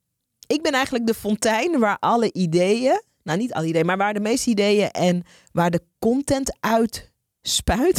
[0.46, 4.20] ik ben eigenlijk de fontein waar alle ideeën, nou niet alle ideeën, maar waar de
[4.20, 7.12] meeste ideeën en waar de content uit
[7.42, 7.96] spuit.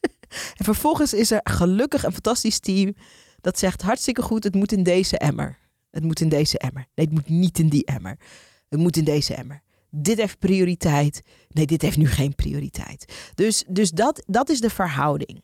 [0.58, 2.94] en vervolgens is er gelukkig een fantastisch team
[3.40, 5.58] dat zegt hartstikke goed, het moet in deze emmer.
[5.90, 6.86] Het moet in deze emmer.
[6.94, 8.18] Nee, het moet niet in die emmer.
[8.68, 9.62] Het moet in deze emmer
[9.94, 11.22] dit heeft prioriteit.
[11.48, 13.30] Nee, dit heeft nu geen prioriteit.
[13.34, 15.42] Dus, dus dat, dat is de verhouding.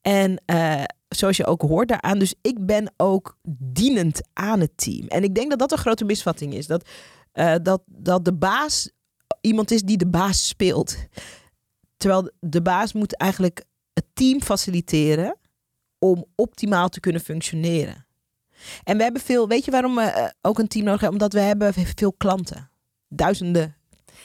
[0.00, 5.06] En uh, zoals je ook hoort daaraan, dus ik ben ook dienend aan het team.
[5.06, 6.66] En ik denk dat dat een grote misvatting is.
[6.66, 6.88] Dat,
[7.34, 8.90] uh, dat, dat de baas
[9.40, 10.96] iemand is die de baas speelt.
[11.96, 15.36] Terwijl de baas moet eigenlijk het team faciliteren
[15.98, 18.06] om optimaal te kunnen functioneren.
[18.82, 21.20] En we hebben veel, weet je waarom we uh, ook een team nodig hebben?
[21.20, 22.72] Omdat we hebben veel klanten
[23.16, 23.76] duizenden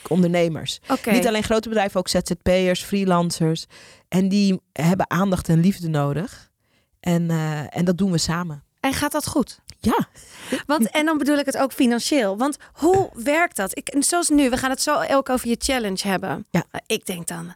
[0.08, 0.80] ondernemers.
[1.06, 3.66] Niet alleen grote bedrijven, ook ZZP'ers, freelancers.
[4.08, 6.50] En die hebben aandacht en liefde nodig.
[7.00, 8.64] En, uh, en dat doen we samen.
[8.80, 9.60] En gaat dat goed?
[9.80, 10.08] Ja.
[10.66, 12.38] Want, en dan bedoel ik het ook financieel.
[12.38, 13.78] Want hoe werkt dat?
[13.78, 16.46] Ik, zoals nu, we gaan het zo ook over je challenge hebben.
[16.50, 16.64] Ja.
[16.86, 17.54] Ik denk dan,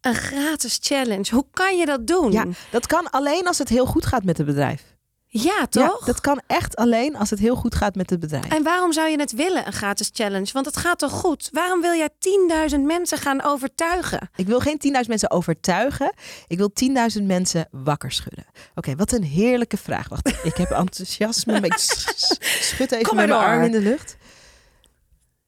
[0.00, 1.34] een gratis challenge.
[1.34, 2.32] Hoe kan je dat doen?
[2.32, 4.93] Ja, dat kan alleen als het heel goed gaat met het bedrijf.
[5.36, 5.98] Ja, toch?
[6.00, 8.48] Ja, dat kan echt alleen als het heel goed gaat met het bedrijf.
[8.48, 10.52] En waarom zou je het willen, een gratis challenge?
[10.52, 11.48] Want het gaat toch goed?
[11.52, 12.08] Waarom wil jij
[12.70, 14.30] 10.000 mensen gaan overtuigen?
[14.36, 16.12] Ik wil geen 10.000 mensen overtuigen.
[16.46, 16.72] Ik wil
[17.18, 18.44] 10.000 mensen wakker schudden.
[18.74, 20.08] Oké, wat een heerlijke vraag.
[20.08, 21.60] Wacht, ik heb enthousiasme.
[21.60, 24.16] ik schud even met mijn arm in de lucht.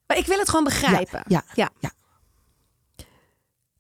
[0.07, 1.23] Maar ik wil het gewoon begrijpen.
[1.27, 1.45] ja.
[1.55, 1.71] ja.
[1.81, 1.91] ja.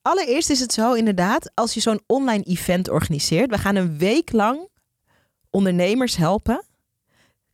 [0.02, 3.50] Allereerst is het zo inderdaad, als je zo'n online event organiseert.
[3.50, 4.68] We gaan een week lang
[5.56, 6.64] ondernemers helpen.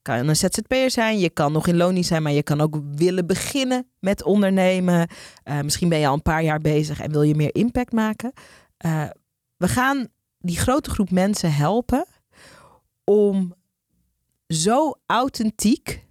[0.02, 3.26] Kan een ZZP'er zijn, je kan nog in loning zijn, maar je kan ook willen
[3.26, 5.08] beginnen met ondernemen.
[5.44, 8.32] Uh, misschien ben je al een paar jaar bezig en wil je meer impact maken.
[8.86, 9.08] Uh,
[9.56, 12.06] we gaan die grote groep mensen helpen
[13.04, 13.54] om
[14.46, 16.04] zo authentiek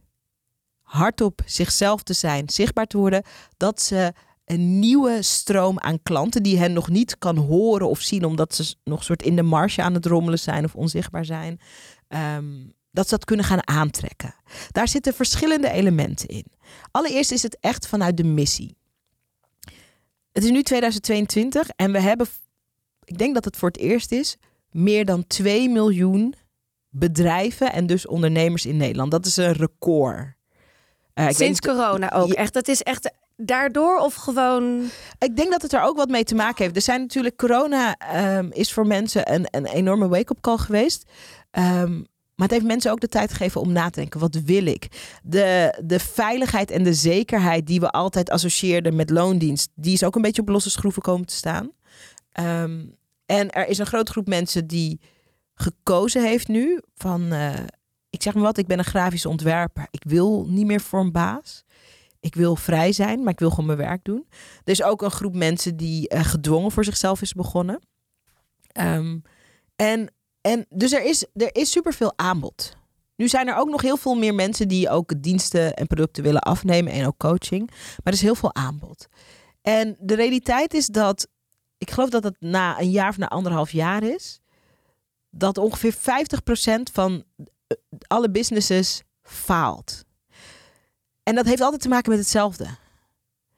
[0.82, 3.24] hardop zichzelf te zijn, zichtbaar te worden,
[3.58, 4.14] dat ze
[4.52, 8.76] een nieuwe stroom aan klanten die hen nog niet kan horen of zien, omdat ze
[8.84, 11.60] nog soort in de marge aan het rommelen zijn of onzichtbaar zijn.
[12.08, 14.36] Um, dat ze dat kunnen gaan aantrekken.
[14.72, 16.46] Daar zitten verschillende elementen in.
[16.92, 18.76] Allereerst is het echt vanuit de missie.
[20.32, 22.28] Het is nu 2022 en we hebben,
[23.04, 24.38] ik denk dat het voor het eerst is,
[24.70, 26.34] meer dan 2 miljoen
[26.90, 29.12] bedrijven en dus ondernemers in Nederland.
[29.12, 30.34] Dat is een record.
[31.14, 32.28] Eh, Sinds corona ook.
[32.28, 32.34] Ja.
[32.34, 33.12] Echt, dat is echt
[33.48, 34.90] daardoor of gewoon...
[35.20, 36.76] ik denk dat het er ook wat mee te maken heeft.
[36.76, 41.10] Er zijn natuurlijk, corona ehm, is voor mensen een, een enorme wake-up call geweest.
[41.52, 42.02] Ehm,
[42.36, 44.20] maar het heeft mensen ook de tijd gegeven om na te denken.
[44.20, 44.88] Wat wil ik?
[45.24, 50.16] De, de veiligheid en de zekerheid die we altijd associeerden met loondienst, die is ook
[50.16, 51.72] een beetje op losse schroeven komen te staan.
[52.32, 52.86] Ehm,
[53.26, 55.00] en er is een grote groep mensen die
[55.54, 57.54] gekozen heeft nu van, eh,
[58.10, 59.88] ik zeg maar wat, ik ben een grafisch ontwerper.
[59.92, 61.64] Ik wil niet meer voor een baas.
[62.22, 64.26] Ik wil vrij zijn, maar ik wil gewoon mijn werk doen.
[64.64, 67.80] Er is ook een groep mensen die eh, gedwongen voor zichzelf is begonnen.
[68.68, 69.20] Ehm,
[69.76, 72.76] en, en dus er is, er is superveel aanbod.
[73.16, 76.42] Nu zijn er ook nog heel veel meer mensen die ook diensten en producten willen
[76.42, 77.70] afnemen en ook coaching.
[77.70, 79.08] Maar er is heel veel aanbod.
[79.62, 81.28] En de realiteit is dat,
[81.78, 84.40] ik geloof dat het na een jaar of na anderhalf jaar is,
[85.30, 85.98] dat ongeveer 50%
[86.92, 87.24] van
[87.68, 90.04] eh, alle businesses faalt.
[91.24, 92.68] En dat heeft altijd te maken met hetzelfde.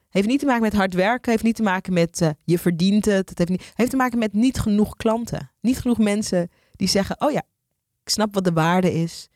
[0.10, 3.06] Heeft niet te maken met hard werken, heeft niet te maken met eh, je verdient
[3.06, 3.32] het.
[3.36, 5.52] Heeft, niet, heeft te maken met niet genoeg klanten.
[5.62, 7.44] Niet genoeg mensen die zeggen: Oh ja,
[8.04, 9.28] ik snap wat de waarde is.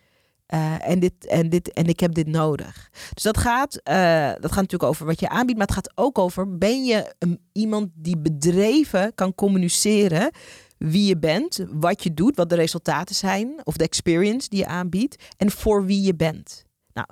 [0.45, 2.89] eh, en, dit, en, dit, en ik heb dit nodig.
[3.13, 6.17] Dus dat gaat, eh, dat gaat natuurlijk over wat je aanbiedt, maar het gaat ook
[6.17, 7.15] over: ben je
[7.51, 10.31] iemand die bedreven kan communiceren
[10.77, 14.67] wie je bent, wat je doet, wat de resultaten zijn, of de experience die je
[14.67, 16.65] aanbiedt en voor wie je bent.
[16.93, 17.07] Nou,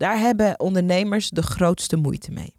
[0.00, 2.54] daar hebben ondernemers de grootste moeite mee.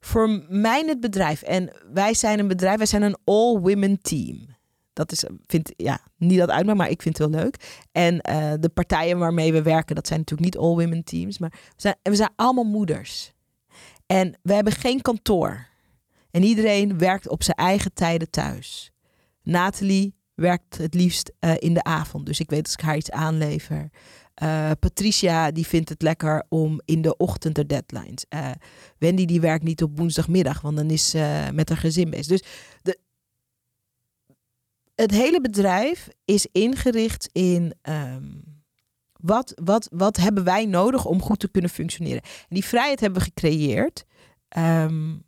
[0.00, 4.46] Voor mij het bedrijf, en wij zijn een bedrijf, wij zijn een all-women team.
[4.92, 7.84] Dat is, vind, ja, niet dat uitmaakt, maar ik vind het heel leuk.
[7.92, 11.72] En eh, de partijen waarmee we werken, dat zijn natuurlijk niet all-women teams, maar we
[11.76, 13.32] zijn, we zijn allemaal moeders.
[14.06, 15.66] En we hebben geen kantoor.
[16.30, 18.92] En iedereen werkt op zijn eigen tijden thuis.
[19.42, 22.26] Nathalie werkt het liefst eh, in de avond.
[22.26, 23.90] Dus ik weet als ik haar iets aanlever.
[24.42, 28.24] Uh, Patricia die vindt het lekker om in de ochtend de deadlines.
[28.34, 28.50] Uh,
[28.98, 32.26] Wendy die werkt niet op woensdagmiddag, want dan is ze met haar gezin bezig.
[32.26, 32.42] Dus
[32.82, 32.98] de,
[34.94, 38.42] het hele bedrijf is ingericht in um,
[39.12, 42.22] wat, wat, wat hebben wij nodig om goed te kunnen functioneren.
[42.22, 44.04] En die vrijheid hebben we gecreëerd
[44.58, 45.24] um,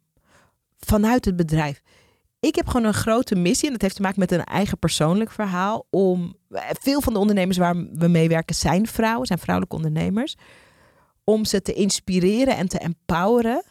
[0.79, 1.82] vanuit het bedrijf.
[2.42, 5.31] Ik heb gewoon een grote missie en dat heeft te maken met een eigen persoonlijk
[5.31, 5.87] verhaal.
[5.90, 6.37] Om
[6.81, 10.37] veel van de ondernemers waar we mee werken zijn vrouwen, zijn vrouwelijke ondernemers.
[11.24, 13.64] Om ze te inspireren en te empoweren.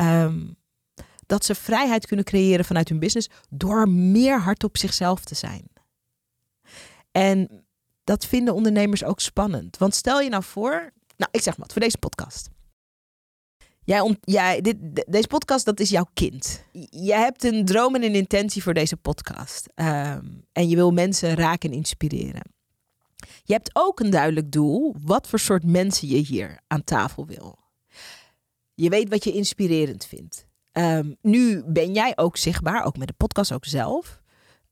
[0.00, 0.56] Um,
[1.26, 5.68] dat ze vrijheid kunnen creëren vanuit hun business door meer hard op zichzelf te zijn.
[7.12, 7.64] En
[8.04, 9.78] dat vinden ondernemers ook spannend.
[9.78, 12.50] Want stel je nou voor, nou ik zeg maar voor deze podcast.
[13.84, 14.76] Jij, jij dit,
[15.08, 16.64] deze podcast, dat is jouw kind.
[16.90, 19.68] Je hebt een droom en een intentie voor deze podcast.
[19.74, 22.42] Um, en je wil mensen raken en inspireren.
[23.44, 27.58] Je hebt ook een duidelijk doel wat voor soort mensen je hier aan tafel wil.
[28.74, 30.46] Je weet wat je inspirerend vindt.
[30.72, 34.20] Um, nu ben jij ook zichtbaar, ook met de podcast ook zelf.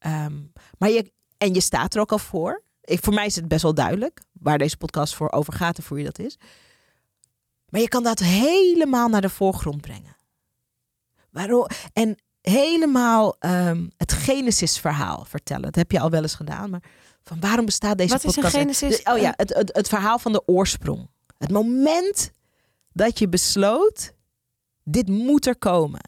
[0.06, 2.62] Um, maar je, en je staat er ook al voor.
[2.82, 5.98] Voor mij is het best wel duidelijk waar deze podcast voor over gaat en voor
[5.98, 6.38] je dat is.
[7.70, 10.16] Maar je kan dat helemaal naar de voorgrond brengen.
[11.30, 11.66] Waarom?
[11.92, 15.62] En helemaal um, het Genesis-verhaal vertellen.
[15.62, 16.70] Dat heb je al wel eens gedaan.
[16.70, 16.82] Maar
[17.22, 18.46] van waarom bestaat deze Wat podcast?
[18.46, 19.02] Is een Genesis?
[19.02, 21.08] Oh ja, het, het, het verhaal van de oorsprong.
[21.38, 22.32] Het moment
[22.92, 24.14] dat je besloot,
[24.84, 26.00] dit moet er komen.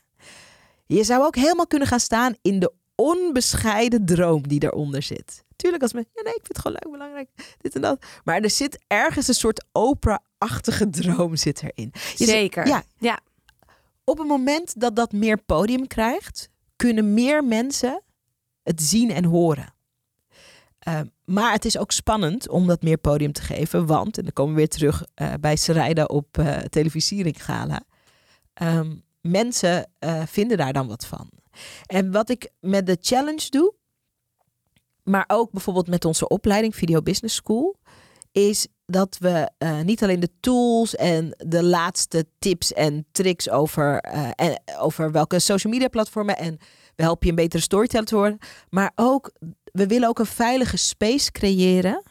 [0.87, 5.44] Je zou ook helemaal kunnen gaan staan in de onbescheiden droom die eronder zit.
[5.57, 8.05] Tuurlijk als men, ja nee, ik vind het gewoon leuk, belangrijk, dit en dat.
[8.25, 9.64] Maar er zit ergens een soort
[10.42, 11.92] Oprah-achtige droom zit erin.
[12.16, 12.66] Je Zeker.
[12.66, 12.83] Ja.
[12.98, 13.20] ja.
[14.05, 18.02] Op het moment dat dat meer podium krijgt, kunnen meer mensen
[18.62, 19.74] het zien en horen.
[20.88, 24.33] Uh, maar het is ook spannend om dat meer podium te geven, want, en dan
[24.33, 27.83] komen we weer terug uh, bij Sarayda op uh, televisiering gala,
[28.62, 31.31] um, mensen uh, vinden daar dan wat van.
[31.87, 33.74] En wat ik met de challenge doe,
[35.02, 37.76] maar ook bijvoorbeeld met onze opleiding Video Business School,
[38.33, 43.99] is dat we uh, niet alleen de tools en de laatste tips en tricks over,
[43.99, 46.59] en, over welke social media platformen en
[46.97, 48.38] we helpen je een betere storyteller te worden,
[48.71, 49.33] maar ook
[49.64, 52.03] we willen ook een veilige space creëren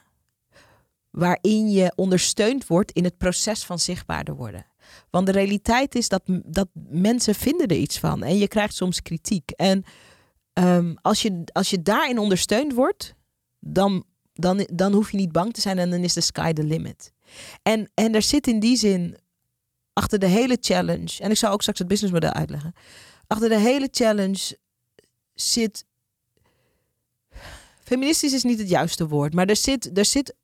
[1.10, 4.66] waarin je ondersteund wordt in het proces van zichtbaarder worden.
[5.10, 9.02] Want de realiteit is dat, dat mensen vinden er iets van en je krijgt soms
[9.02, 9.52] kritiek.
[9.52, 9.84] En
[10.54, 13.16] um, als, je, als je daarin ondersteund wordt,
[13.60, 14.06] dan,
[14.42, 17.12] dan, dan hoef je niet bang te zijn en dan is de sky the limit.
[17.64, 19.18] En, en er zit in die zin
[19.94, 22.74] achter de hele challenge, en ik zal ook straks het businessmodel uitleggen,
[23.28, 24.58] achter de hele challenge
[25.34, 25.86] zit.
[27.84, 30.36] Feministisch is niet het juiste woord, maar er zit, er zit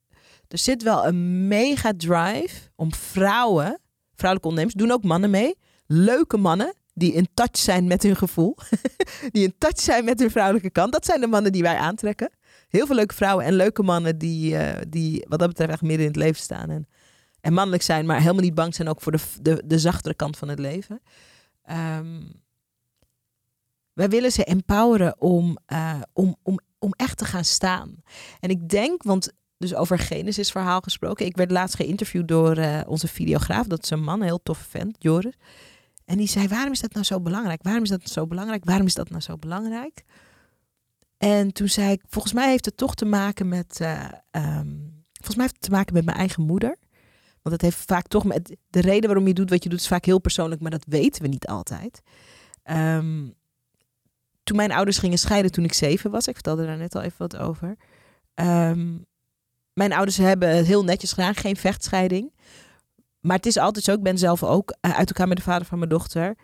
[0.48, 3.80] er zit wel een mega drive om vrouwen,
[4.14, 5.56] vrouwelijke ondernemers, doen ook mannen mee.
[5.86, 8.56] Leuke mannen die in touch zijn met hun gevoel.
[9.32, 10.92] die in touch zijn met hun vrouwelijke kant.
[10.92, 12.30] Dat zijn de mannen die wij aantrekken.
[12.68, 16.00] Heel veel leuke vrouwen en leuke mannen die, eh, die wat dat betreft echt midden
[16.00, 16.70] in het leven staan.
[16.70, 16.88] En,
[17.40, 20.36] en mannelijk zijn, maar helemaal niet bang zijn ook voor de, de, de zachtere kant
[20.36, 21.00] van het leven.
[21.62, 22.22] Ehm,
[23.92, 28.02] wij willen ze empoweren om, uh, om, om, om echt te gaan staan.
[28.40, 31.26] En ik denk, want dus over Genesis verhaal gesproken.
[31.26, 33.66] Ik werd laatst geïnterviewd door uh, onze videograaf.
[33.66, 35.34] Dat is een man, een heel toffe vent, Joris.
[36.04, 37.62] En die zei, waarom is dat nou zo belangrijk?
[37.62, 38.64] Waarom is dat zo belangrijk?
[38.64, 40.04] Waarom is dat nou zo belangrijk?
[41.18, 45.36] En toen zei ik, volgens mij heeft het toch te maken met, uh, um, volgens
[45.36, 46.76] mij heeft het te maken met mijn eigen moeder.
[47.42, 49.88] Want het heeft vaak toch met, de reden waarom je doet wat je doet is
[49.88, 52.00] vaak heel persoonlijk, maar dat weten we niet altijd.
[52.64, 53.34] Um,
[54.42, 57.18] toen mijn ouders gingen scheiden toen ik zeven was, ik vertelde daar net al even
[57.18, 57.76] wat over.
[58.34, 59.06] Um,
[59.72, 62.32] mijn ouders hebben het heel netjes gedaan, geen vechtscheiding.
[63.20, 65.66] Maar het is altijd zo, ik ben zelf ook uh, uit elkaar met de vader
[65.66, 66.36] van mijn dochter.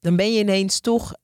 [0.00, 1.14] Dan ben je ineens toch,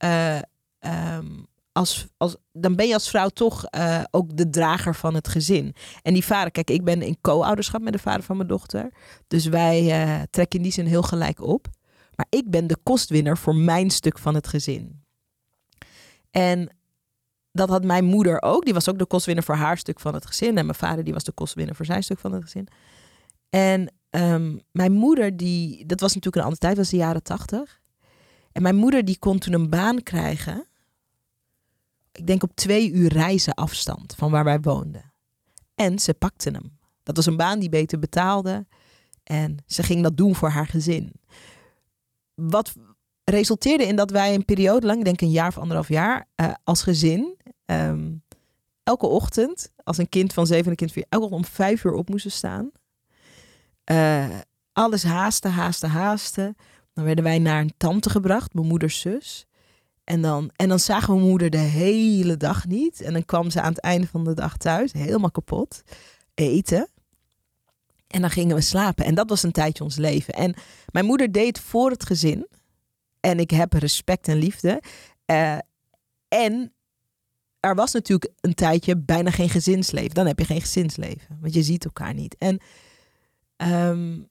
[0.78, 5.28] um, als, als, dan ben je als vrouw toch uh, ook de drager van het
[5.28, 5.74] gezin.
[6.02, 8.92] En die vader, kijk, ik ben in co-ouderschap met de vader van mijn dochter.
[9.26, 11.68] Dus wij trekken in die zin heel gelijk op.
[12.16, 15.04] Maar ik ben de kostwinner voor mijn stuk van het gezin.
[16.30, 16.76] En
[17.52, 18.64] dat had mijn moeder ook.
[18.64, 20.58] Die was ook de kostwinner voor haar stuk van het gezin.
[20.58, 22.68] En mijn vader die was de kostwinner voor zijn stuk van het gezin.
[23.50, 27.80] En um, mijn moeder, die, dat was natuurlijk een andere tijd, was de jaren tachtig.
[28.52, 30.66] En mijn moeder die kon toen een baan krijgen.
[32.16, 35.12] Ik denk op twee uur reizen afstand van waar wij woonden.
[35.74, 36.78] En ze pakte hem.
[37.02, 38.66] Dat was een baan die beter betaalde.
[39.22, 41.12] En ze ging dat doen voor haar gezin.
[42.34, 42.74] Wat
[43.24, 46.52] resulteerde in dat wij een periode lang, ik denk een jaar of anderhalf jaar, uh,
[46.64, 48.22] als gezin, um,
[48.82, 51.84] elke ochtend, als een kind van zeven en een kind van vier, elke om vijf
[51.84, 52.70] uur op moesten staan.
[53.90, 54.38] Uh,
[54.72, 56.56] alles haasten, haasten, haasten.
[56.92, 59.46] Dan werden wij naar een tante gebracht, mijn moeders zus.
[60.06, 63.00] En dan, en dan zagen we moeder de hele dag niet.
[63.00, 65.82] En dan kwam ze aan het einde van de dag thuis, helemaal kapot,
[66.34, 66.88] eten.
[68.06, 69.04] En dan gingen we slapen.
[69.04, 70.34] En dat was een tijdje ons leven.
[70.34, 70.54] En
[70.92, 72.46] mijn moeder deed voor het gezin.
[73.20, 74.82] En ik heb respect en liefde.
[75.26, 75.58] Uh,
[76.28, 76.72] en
[77.60, 80.14] er was natuurlijk een tijdje bijna geen gezinsleven.
[80.14, 82.36] Dan heb je geen gezinsleven, want je ziet elkaar niet.
[82.38, 82.60] En
[83.56, 84.28] um,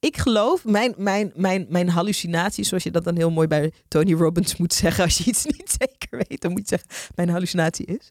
[0.00, 4.14] ik geloof, mijn, mijn, mijn, mijn hallucinatie, zoals je dat dan heel mooi bij Tony
[4.14, 7.86] Robbins moet zeggen, als je iets niet zeker weet, dan moet je zeggen, mijn hallucinatie
[7.86, 8.10] is.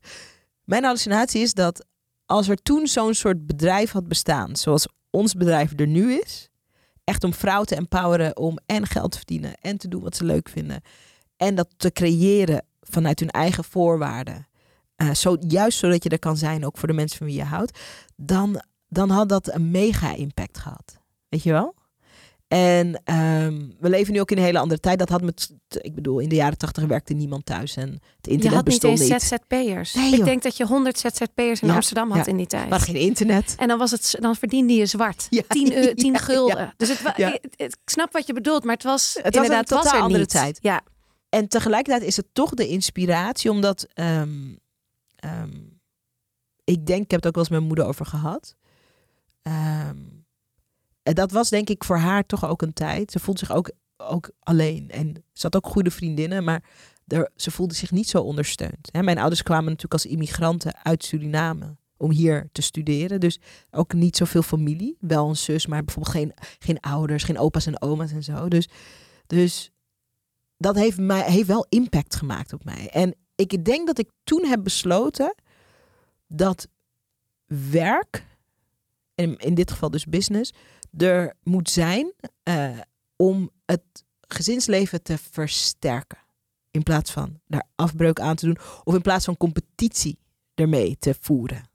[0.64, 1.86] Mijn hallucinatie is dat
[2.26, 6.50] als er toen zo'n soort bedrijf had bestaan, zoals ons bedrijf er nu is,
[7.04, 10.24] echt om vrouwen te empoweren om en geld te verdienen en te doen wat ze
[10.24, 10.82] leuk vinden.
[11.38, 14.48] En dat te creëren vanuit hun eigen voorwaarden.
[14.98, 17.44] Uh, zo, juist zodat je er kan zijn, ook voor de mensen van wie je
[17.44, 17.80] houdt.
[18.16, 21.00] Dan, dan had dat een mega impact gehad.
[21.30, 21.76] Weet je wel?
[22.50, 25.00] En um, we leven nu ook in een hele andere tijd.
[25.00, 28.44] Dat had met, ik bedoel, in de jaren tachtig werkte niemand thuis en het internet
[28.50, 29.94] je had bestond niet eens ZZP'ers.
[29.94, 32.32] Nee, ik denk dat je 100 ZZP'ers in Ja, Amsterdam had ja.
[32.32, 32.70] in die tijd.
[32.70, 33.56] Maar geen internet.
[33.58, 35.28] En dan, was het, dan verdiende je zwart.
[35.30, 35.42] Ja.
[35.48, 36.58] 10, eu- 10 Ja, gulden.
[36.58, 36.74] ja.
[36.78, 39.70] Dus het, ik, ik snap wat je bedoelt, maar het was Het was een inderdaad
[39.70, 40.30] was totaal er andere niet.
[40.30, 40.60] tijd.
[40.62, 40.82] Ja,
[41.30, 44.56] En tegelijkertijd is het toch de inspiratie, omdat ehm,
[45.16, 45.52] ehm,
[46.64, 48.56] ik denk, ik heb het ook wel eens met mijn moeder over gehad.
[49.42, 49.98] Ehm,
[51.10, 53.12] en dat was denk ik voor haar toch ook een tijd.
[53.12, 54.90] Ze voelde zich ook, ook alleen.
[54.90, 56.64] En ze had ook goede vriendinnen, maar
[57.08, 58.90] er, ze voelde zich niet zo ondersteund.
[58.92, 63.20] Hè, mijn ouders kwamen natuurlijk als immigranten uit Suriname om hier te studeren.
[63.20, 63.40] Dus
[63.72, 64.98] ook niet zoveel familie.
[65.00, 68.48] Wel een zus, maar bijvoorbeeld geen, geen ouders, geen opa's en oma's en zo.
[68.48, 68.70] Dus,
[69.28, 69.72] dus
[70.58, 72.90] dat heeft, mij, heeft wel impact gemaakt op mij.
[72.90, 75.36] En ik denk dat ik toen heb besloten
[76.28, 76.68] dat
[77.72, 78.26] werk,
[79.16, 80.54] in, in dit geval dus business,
[80.98, 82.78] er moet zijn eh,
[83.16, 83.82] om het
[84.28, 86.18] gezinsleven te versterken.
[86.72, 90.20] In plaats van daar afbreuk aan te doen of in plaats van competitie
[90.56, 91.70] ermee te voeren.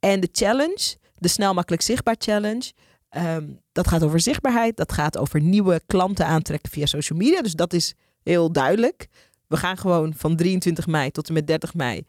[0.00, 2.72] En de challenge, de snel makkelijk zichtbaar challenge,
[3.08, 7.42] ehm, dat gaat over zichtbaarheid, dat gaat over nieuwe klanten aantrekken via social media.
[7.42, 9.08] Dus dat is heel duidelijk.
[9.46, 12.06] We gaan gewoon van 23 mei tot en met 30 mei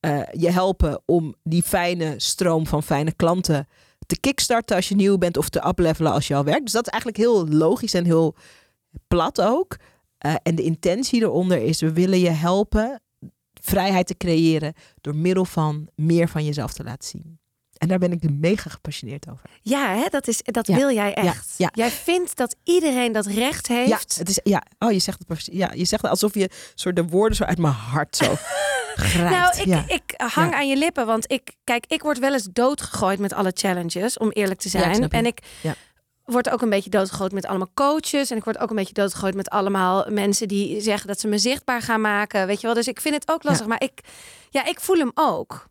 [0.00, 3.68] eh, je helpen om die fijne stroom van fijne klanten
[4.08, 6.62] te kickstarten als je nieuw bent of te uplevelen als je al werkt.
[6.62, 8.36] Dus dat is eigenlijk heel logisch en heel
[9.08, 9.76] plat ook.
[10.18, 13.02] Eh, en de intentie eronder is, we willen je helpen
[13.60, 17.38] vrijheid te creëren door middel van meer van jezelf te laten zien.
[17.78, 19.50] En daar ben ik mega gepassioneerd over.
[19.62, 20.76] ja hè, dat, is, dat Ja.
[20.76, 21.54] wil jij echt.
[21.56, 21.70] ja.
[21.74, 24.16] Jij vindt dat iedereen dat recht Ja, heeft.
[24.18, 25.48] het is, ja, oh, je zegt het.
[25.52, 28.34] Ja, je zegt het alsof je soort de woorden zo uit mijn hart zo
[28.94, 29.30] grijpt.
[29.30, 29.84] Nou, ik, ja.
[29.86, 30.56] ik hang Ja.
[30.58, 34.30] aan je lippen, want ik, kijk, ik word wel eens doodgegooid met alle challenges, om
[34.30, 35.10] eerlijk te Ja, ik zijn.
[35.10, 35.74] en ik Ja.
[36.24, 38.30] word ook een beetje doodgegooid met allemaal coaches.
[38.30, 41.38] En ik word ook een beetje doodgegooid met allemaal mensen die zeggen dat ze me
[41.38, 42.46] zichtbaar gaan maken.
[42.46, 43.66] Weet je wel, dus ik vind het ook lastig.
[43.66, 44.00] Maar ik,
[44.50, 45.67] ja, ik voel hem ook.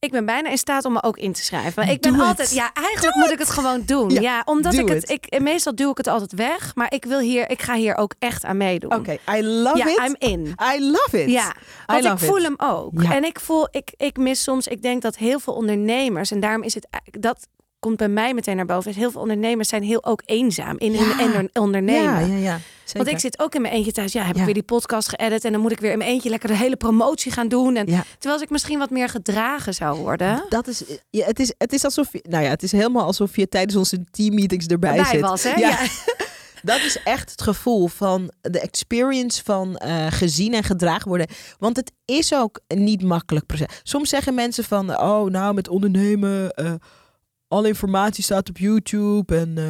[0.00, 1.72] Ik ben bijna in staat om me ook in te schrijven.
[1.76, 2.28] Maar ik ben Doe het.
[2.28, 4.10] altijd, ja, eigenlijk moet ik het gewoon doen.
[4.10, 6.74] Ja, Ja, omdat doe ik het, ik, meestal duw ik het altijd weg.
[6.74, 8.94] Maar ik wil hier, ik ga hier ook echt aan meedoen.
[8.94, 9.98] Oké, I love ja, it.
[9.98, 10.54] I'm in.
[10.74, 11.30] I love it.
[11.30, 11.54] Ja,
[11.86, 12.42] want ik voel it.
[12.42, 13.02] hem ook.
[13.02, 13.14] Ja.
[13.14, 16.62] En ik voel, ik, ik mis soms, ik denk dat heel veel ondernemers, en daarom
[16.62, 16.88] is het,
[17.20, 20.78] dat komt bij mij meteen naar boven, is heel veel ondernemers zijn heel ook eenzaam
[20.78, 22.28] in hun ondernemen.
[22.28, 22.58] Ja, ja, ja.
[22.92, 24.12] Want ik zit ook in mijn eentje thuis.
[24.12, 24.38] Ja, heb Ja.
[24.40, 26.56] ik weer die podcast geëdit en dan moet ik weer in mijn eentje lekker de
[26.56, 27.76] hele promotie gaan doen.
[27.76, 28.04] En, Ja.
[28.18, 30.44] Terwijl ik misschien wat meer gedragen zou worden.
[30.48, 33.36] Dat is, ja, het is, het is alsof je, nou ja, het is helemaal alsof
[33.36, 35.20] je tijdens onze teammeetings erbij Bij zit.
[35.20, 35.54] was, hè?
[35.54, 35.78] Ja.
[36.62, 41.26] Dat is echt het gevoel van de experience van eh, gezien en gedragen worden.
[41.58, 43.66] Want het is ook niet makkelijk proces.
[43.82, 46.72] Soms zeggen mensen van, oh nou met ondernemen, eh,
[47.48, 49.64] alle informatie staat op YouTube en, eh,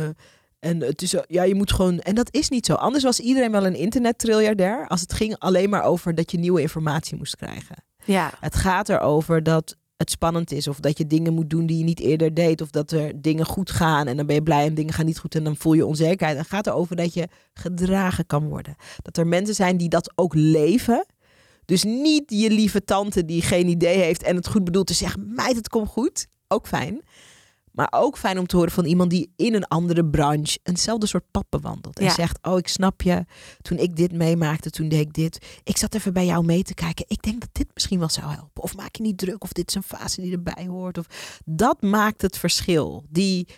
[0.60, 2.74] en het is, ja je moet gewoon, en dat is niet zo.
[2.74, 6.60] Anders was iedereen wel een internettriljardair als het ging alleen maar over dat je nieuwe
[6.60, 7.76] informatie moest krijgen.
[8.04, 8.32] ja.
[8.40, 10.68] Het gaat erover dat het spannend is.
[10.68, 12.60] Of dat je dingen moet doen die je niet eerder deed.
[12.60, 15.18] Of dat er dingen goed gaan en dan ben je blij en dingen gaan niet
[15.18, 16.38] goed en dan voel je onzekerheid.
[16.38, 18.76] Het gaat erover dat je gedragen kan worden.
[19.02, 21.06] Dat er mensen zijn die dat ook leven.
[21.64, 25.32] Dus niet je lieve tante die geen idee heeft en het goed bedoelt te zeggen,
[25.34, 26.26] meid het komt goed.
[26.48, 27.02] Ook fijn.
[27.78, 31.30] Maar ook fijn om te horen van iemand die in een andere branche eenzelfde soort
[31.30, 31.98] pad bewandelt.
[31.98, 32.10] En Ja.
[32.12, 33.24] zegt, oh ik snap je,
[33.62, 35.60] toen ik dit meemaakte, toen deed ik dit.
[35.64, 37.04] Ik zat even bij jou mee te kijken.
[37.08, 38.62] Ik denk dat dit misschien wel zou helpen.
[38.62, 40.98] Of maak je niet druk, of dit is een fase die erbij hoort.
[40.98, 41.06] Of...
[41.44, 43.04] Dat maakt het verschil.
[43.08, 43.48] Die,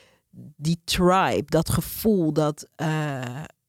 [0.57, 3.21] die tribe, dat gevoel, dat, eh,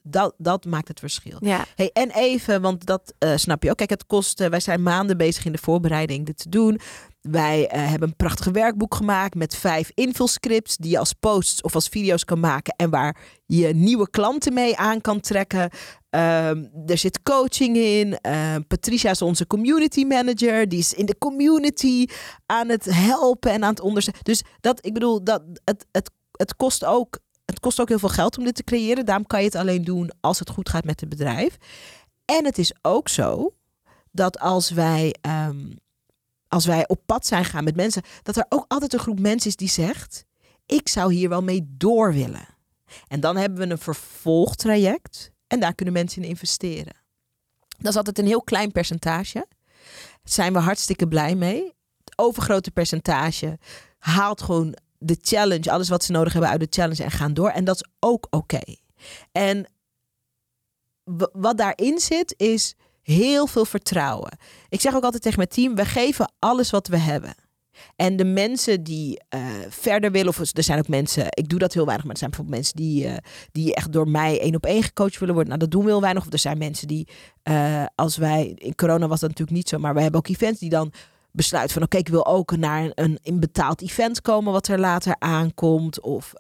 [0.04, 1.38] dat, dat maakt het verschil.
[1.40, 1.66] ja.
[1.76, 3.78] Hey, en even, want dat eh, snap je ook.
[3.78, 4.40] Kijk, het kost.
[4.42, 6.80] eh, wij zijn maanden bezig in de voorbereiding dit te doen.
[7.22, 11.76] Wij eh, hebben een prachtig werkboek gemaakt met vijf invulscripts die je als posts of
[11.76, 15.70] als video's kan maken en waar je nieuwe klanten mee aan kan trekken.
[16.10, 18.18] Ehm, er zit coaching in.
[18.18, 20.70] Ehm, Patricia is onze community manager.
[20.70, 22.06] Die is in de community
[22.46, 24.24] aan het helpen en aan het ondersteunen.
[24.24, 28.10] Dus dat, ik bedoel, dat, het, het, het, kost ook, het kost ook heel veel
[28.10, 29.06] geld om dit te creëren.
[29.06, 31.58] Daarom kan je het alleen doen als het goed gaat met het bedrijf.
[32.26, 33.54] En het is ook zo
[34.12, 35.72] dat als wij, ehm,
[36.52, 39.50] als wij op pad zijn gaan met mensen, dat er ook altijd een groep mensen
[39.50, 40.26] is die zegt:
[40.66, 42.48] Ik zou hier wel mee door willen.
[43.08, 46.96] En dan hebben we een vervolgtraject en daar kunnen mensen in investeren.
[47.78, 49.34] Dat is altijd een heel klein percentage.
[49.34, 51.64] Daar zijn we hartstikke blij mee.
[52.04, 53.60] Het overgrote percentage
[53.98, 57.50] haalt gewoon de challenge, alles wat ze nodig hebben uit de challenge en gaan door.
[57.50, 58.76] En dat is ook oké.
[59.32, 59.66] En
[61.32, 64.38] wat daarin zit is heel veel vertrouwen.
[64.70, 67.36] Ik zeg ook altijd tegen mijn team, we geven alles wat we hebben.
[67.96, 71.74] En de mensen die eh, verder willen, of er zijn ook mensen, ik doe dat
[71.74, 73.18] heel weinig, maar er zijn bijvoorbeeld mensen die, eh,
[73.52, 75.54] die echt door mij één op één gecoacht willen worden.
[75.54, 76.26] Nou, dat doen we heel weinig.
[76.26, 77.08] Of er zijn mensen die,
[77.44, 80.60] eh, als wij, in corona was dat natuurlijk niet zo, maar wij hebben ook events
[80.60, 80.92] die dan
[81.32, 85.16] besluiten van oké, ik wil ook naar een, een, betaald event komen wat er later
[85.20, 86.02] aankomt.
[86.02, 86.34] Of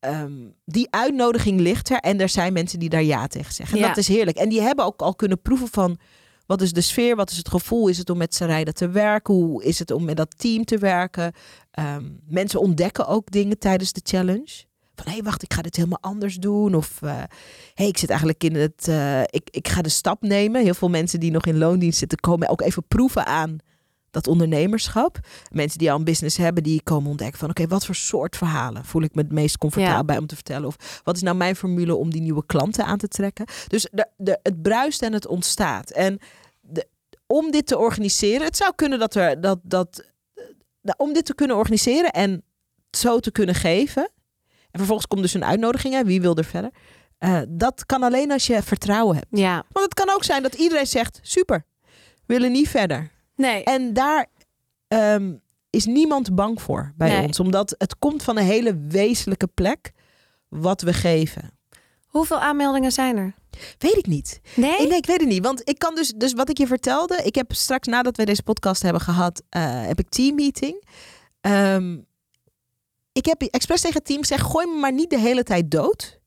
[0.00, 0.32] ehm,
[0.64, 3.76] die uitnodiging ligt er en er zijn mensen die daar ja tegen zeggen.
[3.76, 3.88] En Ja.
[3.88, 4.36] dat is heerlijk.
[4.36, 5.98] En die hebben ook al kunnen proeven van
[6.46, 9.34] wat is de sfeer, wat is het gevoel, is het om met Sarayda te werken,
[9.34, 11.32] hoe is het om met dat team te werken.
[11.70, 14.66] Ehm, mensen ontdekken ook dingen tijdens de challenge.
[14.94, 16.74] Van hé, hey, wacht, ik ga dit helemaal anders doen.
[16.74, 17.08] Of hé,
[17.74, 18.88] hey, ik zit eigenlijk in het.
[18.88, 20.62] eh, ik, ik ga de stap nemen.
[20.62, 23.56] Heel veel mensen die nog in loondienst zitten, komen ook even proeven aan
[24.24, 25.18] dat ondernemerschap.
[25.52, 28.84] Mensen die al een business hebben, die komen ontdekken van oké, wat voor soort verhalen
[28.84, 30.04] voel ik me het meest comfortabel Ja.
[30.04, 30.66] bij om te vertellen?
[30.66, 33.46] Of wat is nou mijn formule om die nieuwe klanten aan te trekken?
[33.68, 35.90] Dus de, de, het bruist en het ontstaat.
[35.90, 36.18] En
[36.60, 36.88] de,
[37.26, 40.04] om dit te organiseren, het zou kunnen dat er dat, dat
[40.34, 42.42] eh, om dit te kunnen organiseren en
[42.90, 44.10] zo te kunnen geven.
[44.70, 45.94] En vervolgens komt dus een uitnodiging.
[45.94, 46.70] Hè, wie wil er verder?
[47.18, 49.26] Eh, dat kan alleen als je vertrouwen hebt.
[49.30, 49.64] Ja.
[49.72, 51.64] Want het kan ook zijn dat iedereen zegt: super,
[52.26, 53.10] willen niet verder.
[53.38, 53.64] Nee.
[53.64, 54.26] En daar
[54.88, 55.34] ehm,
[55.70, 57.26] is niemand bang voor bij Nee.
[57.26, 57.40] ons.
[57.40, 59.92] Omdat het komt van een hele wezenlijke plek
[60.48, 61.50] wat we geven.
[62.06, 63.34] Hoeveel aanmeldingen zijn er?
[63.78, 64.40] Weet ik niet.
[64.54, 64.76] Nee?
[64.82, 65.44] Ik, nee, ik weet het niet.
[65.44, 67.22] Want ik kan dus, dus wat ik je vertelde.
[67.22, 70.84] Ik heb straks nadat we deze podcast hebben gehad, eh, heb ik teammeeting.
[71.40, 71.96] Ehm
[73.12, 76.20] ik heb expres tegen het team gezegd, gooi me maar niet de hele tijd dood.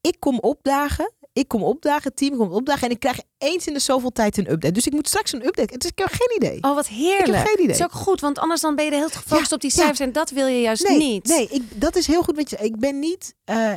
[0.00, 1.12] Ik kom opdagen.
[1.34, 2.82] Ik kom opdagen, het team komt opdagen.
[2.82, 4.72] En ik krijg eens in de zoveel tijd een update.
[4.74, 5.78] Dus ik moet straks een update.
[5.78, 6.62] Dus ik heb geen idee.
[6.62, 7.26] Oh, wat heerlijk.
[7.28, 7.66] Ik heb geen idee.
[7.66, 9.60] Dat is ook goed, want anders dan ben je de hele tijd gefocust Ja, op
[9.60, 9.76] die ja.
[9.76, 10.00] cijfers.
[10.00, 11.26] En dat wil je juist nee, niet.
[11.26, 12.56] Nee, ik, dat is heel goed wat je.
[12.56, 13.34] Ik ben niet...
[13.44, 13.72] eh,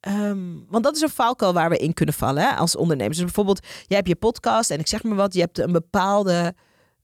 [0.00, 3.16] ehm, want dat is een valkuil waar we in kunnen vallen hè, als ondernemers.
[3.16, 5.34] Dus bijvoorbeeld, jij hebt je podcast en ik zeg maar wat.
[5.34, 6.54] Je hebt een bepaalde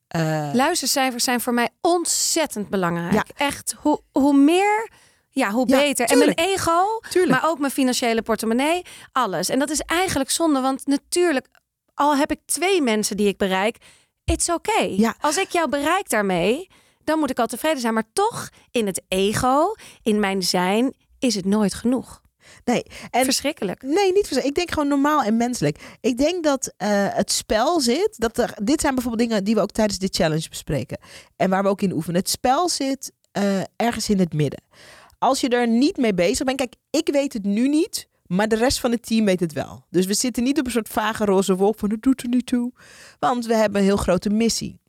[0.09, 3.13] Eh, Luistercijfers zijn voor mij ontzettend belangrijk.
[3.13, 3.25] Ja.
[3.37, 4.91] Echt, hoe, hoe meer,
[5.31, 6.07] ja, hoe Ja, beter.
[6.07, 7.41] En mijn ego, tuurlijk.
[7.41, 9.49] maar ook mijn financiële portemonnee, alles.
[9.49, 11.47] En dat is eigenlijk zonde, want natuurlijk,
[11.95, 13.76] al heb ik twee mensen die ik bereik,
[14.24, 14.81] it's oké.
[14.81, 15.14] Ja.
[15.20, 16.68] Als ik jou bereik daarmee,
[17.05, 17.95] dan moet ik al tevreden zijn.
[17.95, 22.20] Maar toch, in het ego, in mijn zijn, is het nooit genoeg.
[22.64, 23.83] nee, en Verschrikkelijk.
[23.83, 24.45] Nee, niet verzet.
[24.45, 25.79] Ik denk gewoon normaal en menselijk.
[26.01, 28.14] Ik denk dat eh, het spel zit.
[28.16, 30.99] Dat er, dit zijn bijvoorbeeld dingen die we ook tijdens dit challenge bespreken.
[31.37, 32.20] En waar we ook in oefenen.
[32.20, 34.62] Het spel zit eh, ergens in het midden.
[35.19, 36.57] Als je er niet mee bezig bent.
[36.59, 38.09] Kijk, ik weet het nu niet.
[38.27, 39.85] Maar de rest van het team weet het wel.
[39.91, 42.47] Dus we zitten niet op een soort vage roze wolk van het doet er niet
[42.47, 42.73] toe.
[43.19, 44.81] Want we hebben een heel grote missie.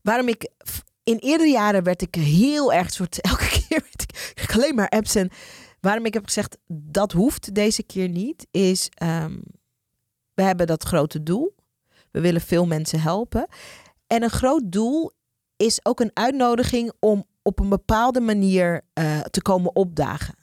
[0.00, 0.50] Waarom ik
[1.04, 3.86] in eerdere jaren werd ik heel erg soort elke keer
[4.34, 5.30] ik, alleen maar apps en
[5.80, 9.38] waarom ik heb gezegd dat hoeft deze keer niet is ehm,
[10.34, 11.54] we hebben dat grote doel.
[12.10, 13.46] We willen veel mensen helpen
[14.06, 15.12] en een groot doel
[15.56, 20.34] is ook een uitnodiging om op een bepaalde manier eh, te komen opdagen.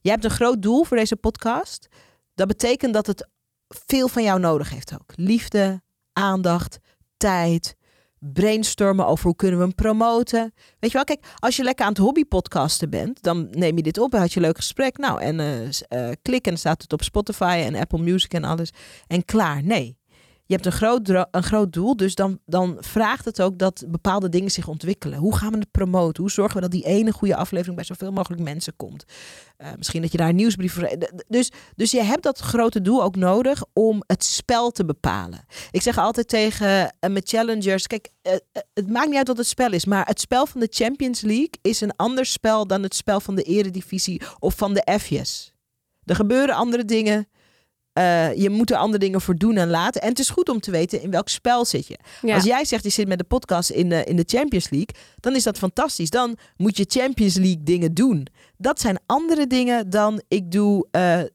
[0.00, 1.88] Je hebt een groot doel voor deze podcast.
[2.34, 3.28] Dat betekent dat het
[3.68, 5.12] veel van jou nodig heeft ook.
[5.14, 5.82] Liefde,
[6.12, 6.78] aandacht,
[7.16, 7.76] tijd,
[8.18, 10.52] brainstormen over hoe kunnen we hem promoten.
[10.78, 13.98] Weet je wel, kijk, als je lekker aan het hobbypodcasten bent, dan neem je dit
[13.98, 14.98] op en had je een leuk gesprek.
[14.98, 18.70] Nou, en eh, eh, klik en staat het op Spotify en Apple Music en alles.
[19.06, 19.62] En klaar.
[19.62, 19.98] Nee.
[20.48, 24.28] Je hebt een groot, een groot doel, dus dan, dan vraagt het ook dat bepaalde
[24.28, 25.18] dingen zich ontwikkelen.
[25.18, 26.22] Hoe gaan we het promoten?
[26.22, 29.04] Hoe zorgen we dat die ene goede aflevering bij zoveel mogelijk mensen komt?
[29.56, 30.88] Eh, misschien dat je daar een nieuwsbrief voor.
[30.88, 35.44] d- Dus, dus je hebt dat grote doel ook nodig om het spel te bepalen.
[35.70, 36.68] Ik zeg altijd tegen
[37.00, 38.38] eh, mijn challengers: kijk, eh, eh,
[38.74, 41.50] het maakt niet uit wat het spel is, maar het spel van de Champions League
[41.62, 45.52] is een ander spel dan het spel van de Eredivisie of van de F's.
[46.04, 47.28] Er gebeuren andere dingen.
[47.98, 50.02] Eh, je moet er andere dingen voor doen en laten.
[50.02, 51.98] En het is goed om te weten in welk spel zit je.
[52.22, 52.34] Ja.
[52.34, 55.34] Als jij zegt je zit met de podcast in de, in de Champions League, dan
[55.34, 56.10] is dat fantastisch.
[56.10, 58.26] Dan moet je Champions League dingen doen.
[58.56, 61.26] Dat zijn andere dingen dan ik doe eh, eh,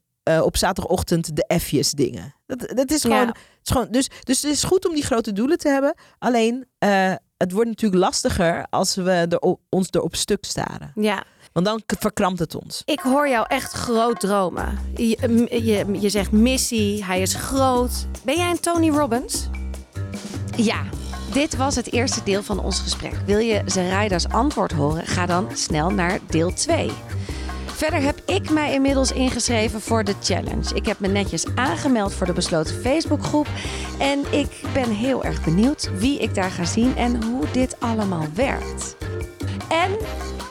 [0.42, 2.36] op zaterdagochtend de F'jes dingen.
[2.46, 3.26] Dat, dat is gewoon, Ja.
[3.28, 5.94] het is gewoon dus, dus het is goed om die grote doelen te hebben.
[6.20, 9.40] Alleen, eh, het wordt natuurlijk lastiger als we er,
[9.70, 10.92] ons erop stuk staren.
[10.96, 11.24] ja.
[11.54, 12.82] Want dan verkrampt het ons.
[12.86, 14.80] Ik hoor jou echt groot dromen.
[14.96, 18.06] Je, je, je zegt missie, hij is groot.
[18.24, 19.48] Ben jij een Tony Robbins?
[20.56, 20.84] Ja,
[21.34, 23.14] dit was het eerste deel van ons gesprek.
[23.26, 25.06] Wil je Zaraida's antwoord horen?
[25.06, 26.92] Ga dan snel naar deel 2.
[27.66, 30.76] Verder heb ik mij inmiddels ingeschreven voor de challenge.
[30.76, 33.48] Ik heb me netjes aangemeld voor de besloten Facebookgroep.
[34.00, 38.26] En ik ben heel erg benieuwd wie ik daar ga zien en hoe dit allemaal
[38.34, 38.96] werkt.
[39.70, 39.98] En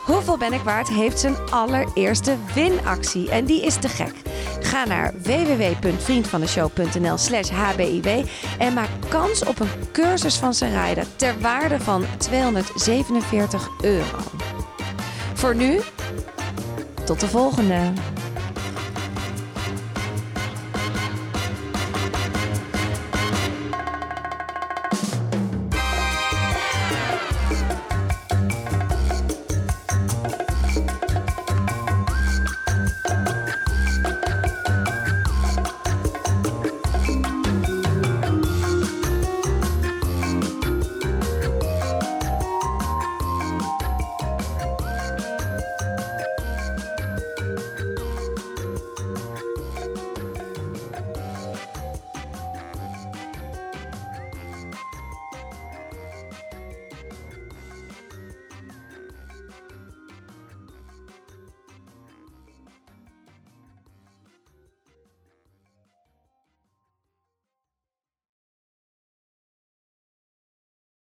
[0.05, 3.31] Hoeveel ben ik waard heeft zijn allereerste winactie.
[3.31, 4.15] En die is te gek.
[4.61, 8.25] Ga naar www.vriendvandeshow.nl slash hbiw
[8.59, 14.19] en maak kans op een cursus van Sarayda ter waarde van 247 euro.
[15.35, 15.81] Voor nu,
[17.05, 17.93] tot de volgende.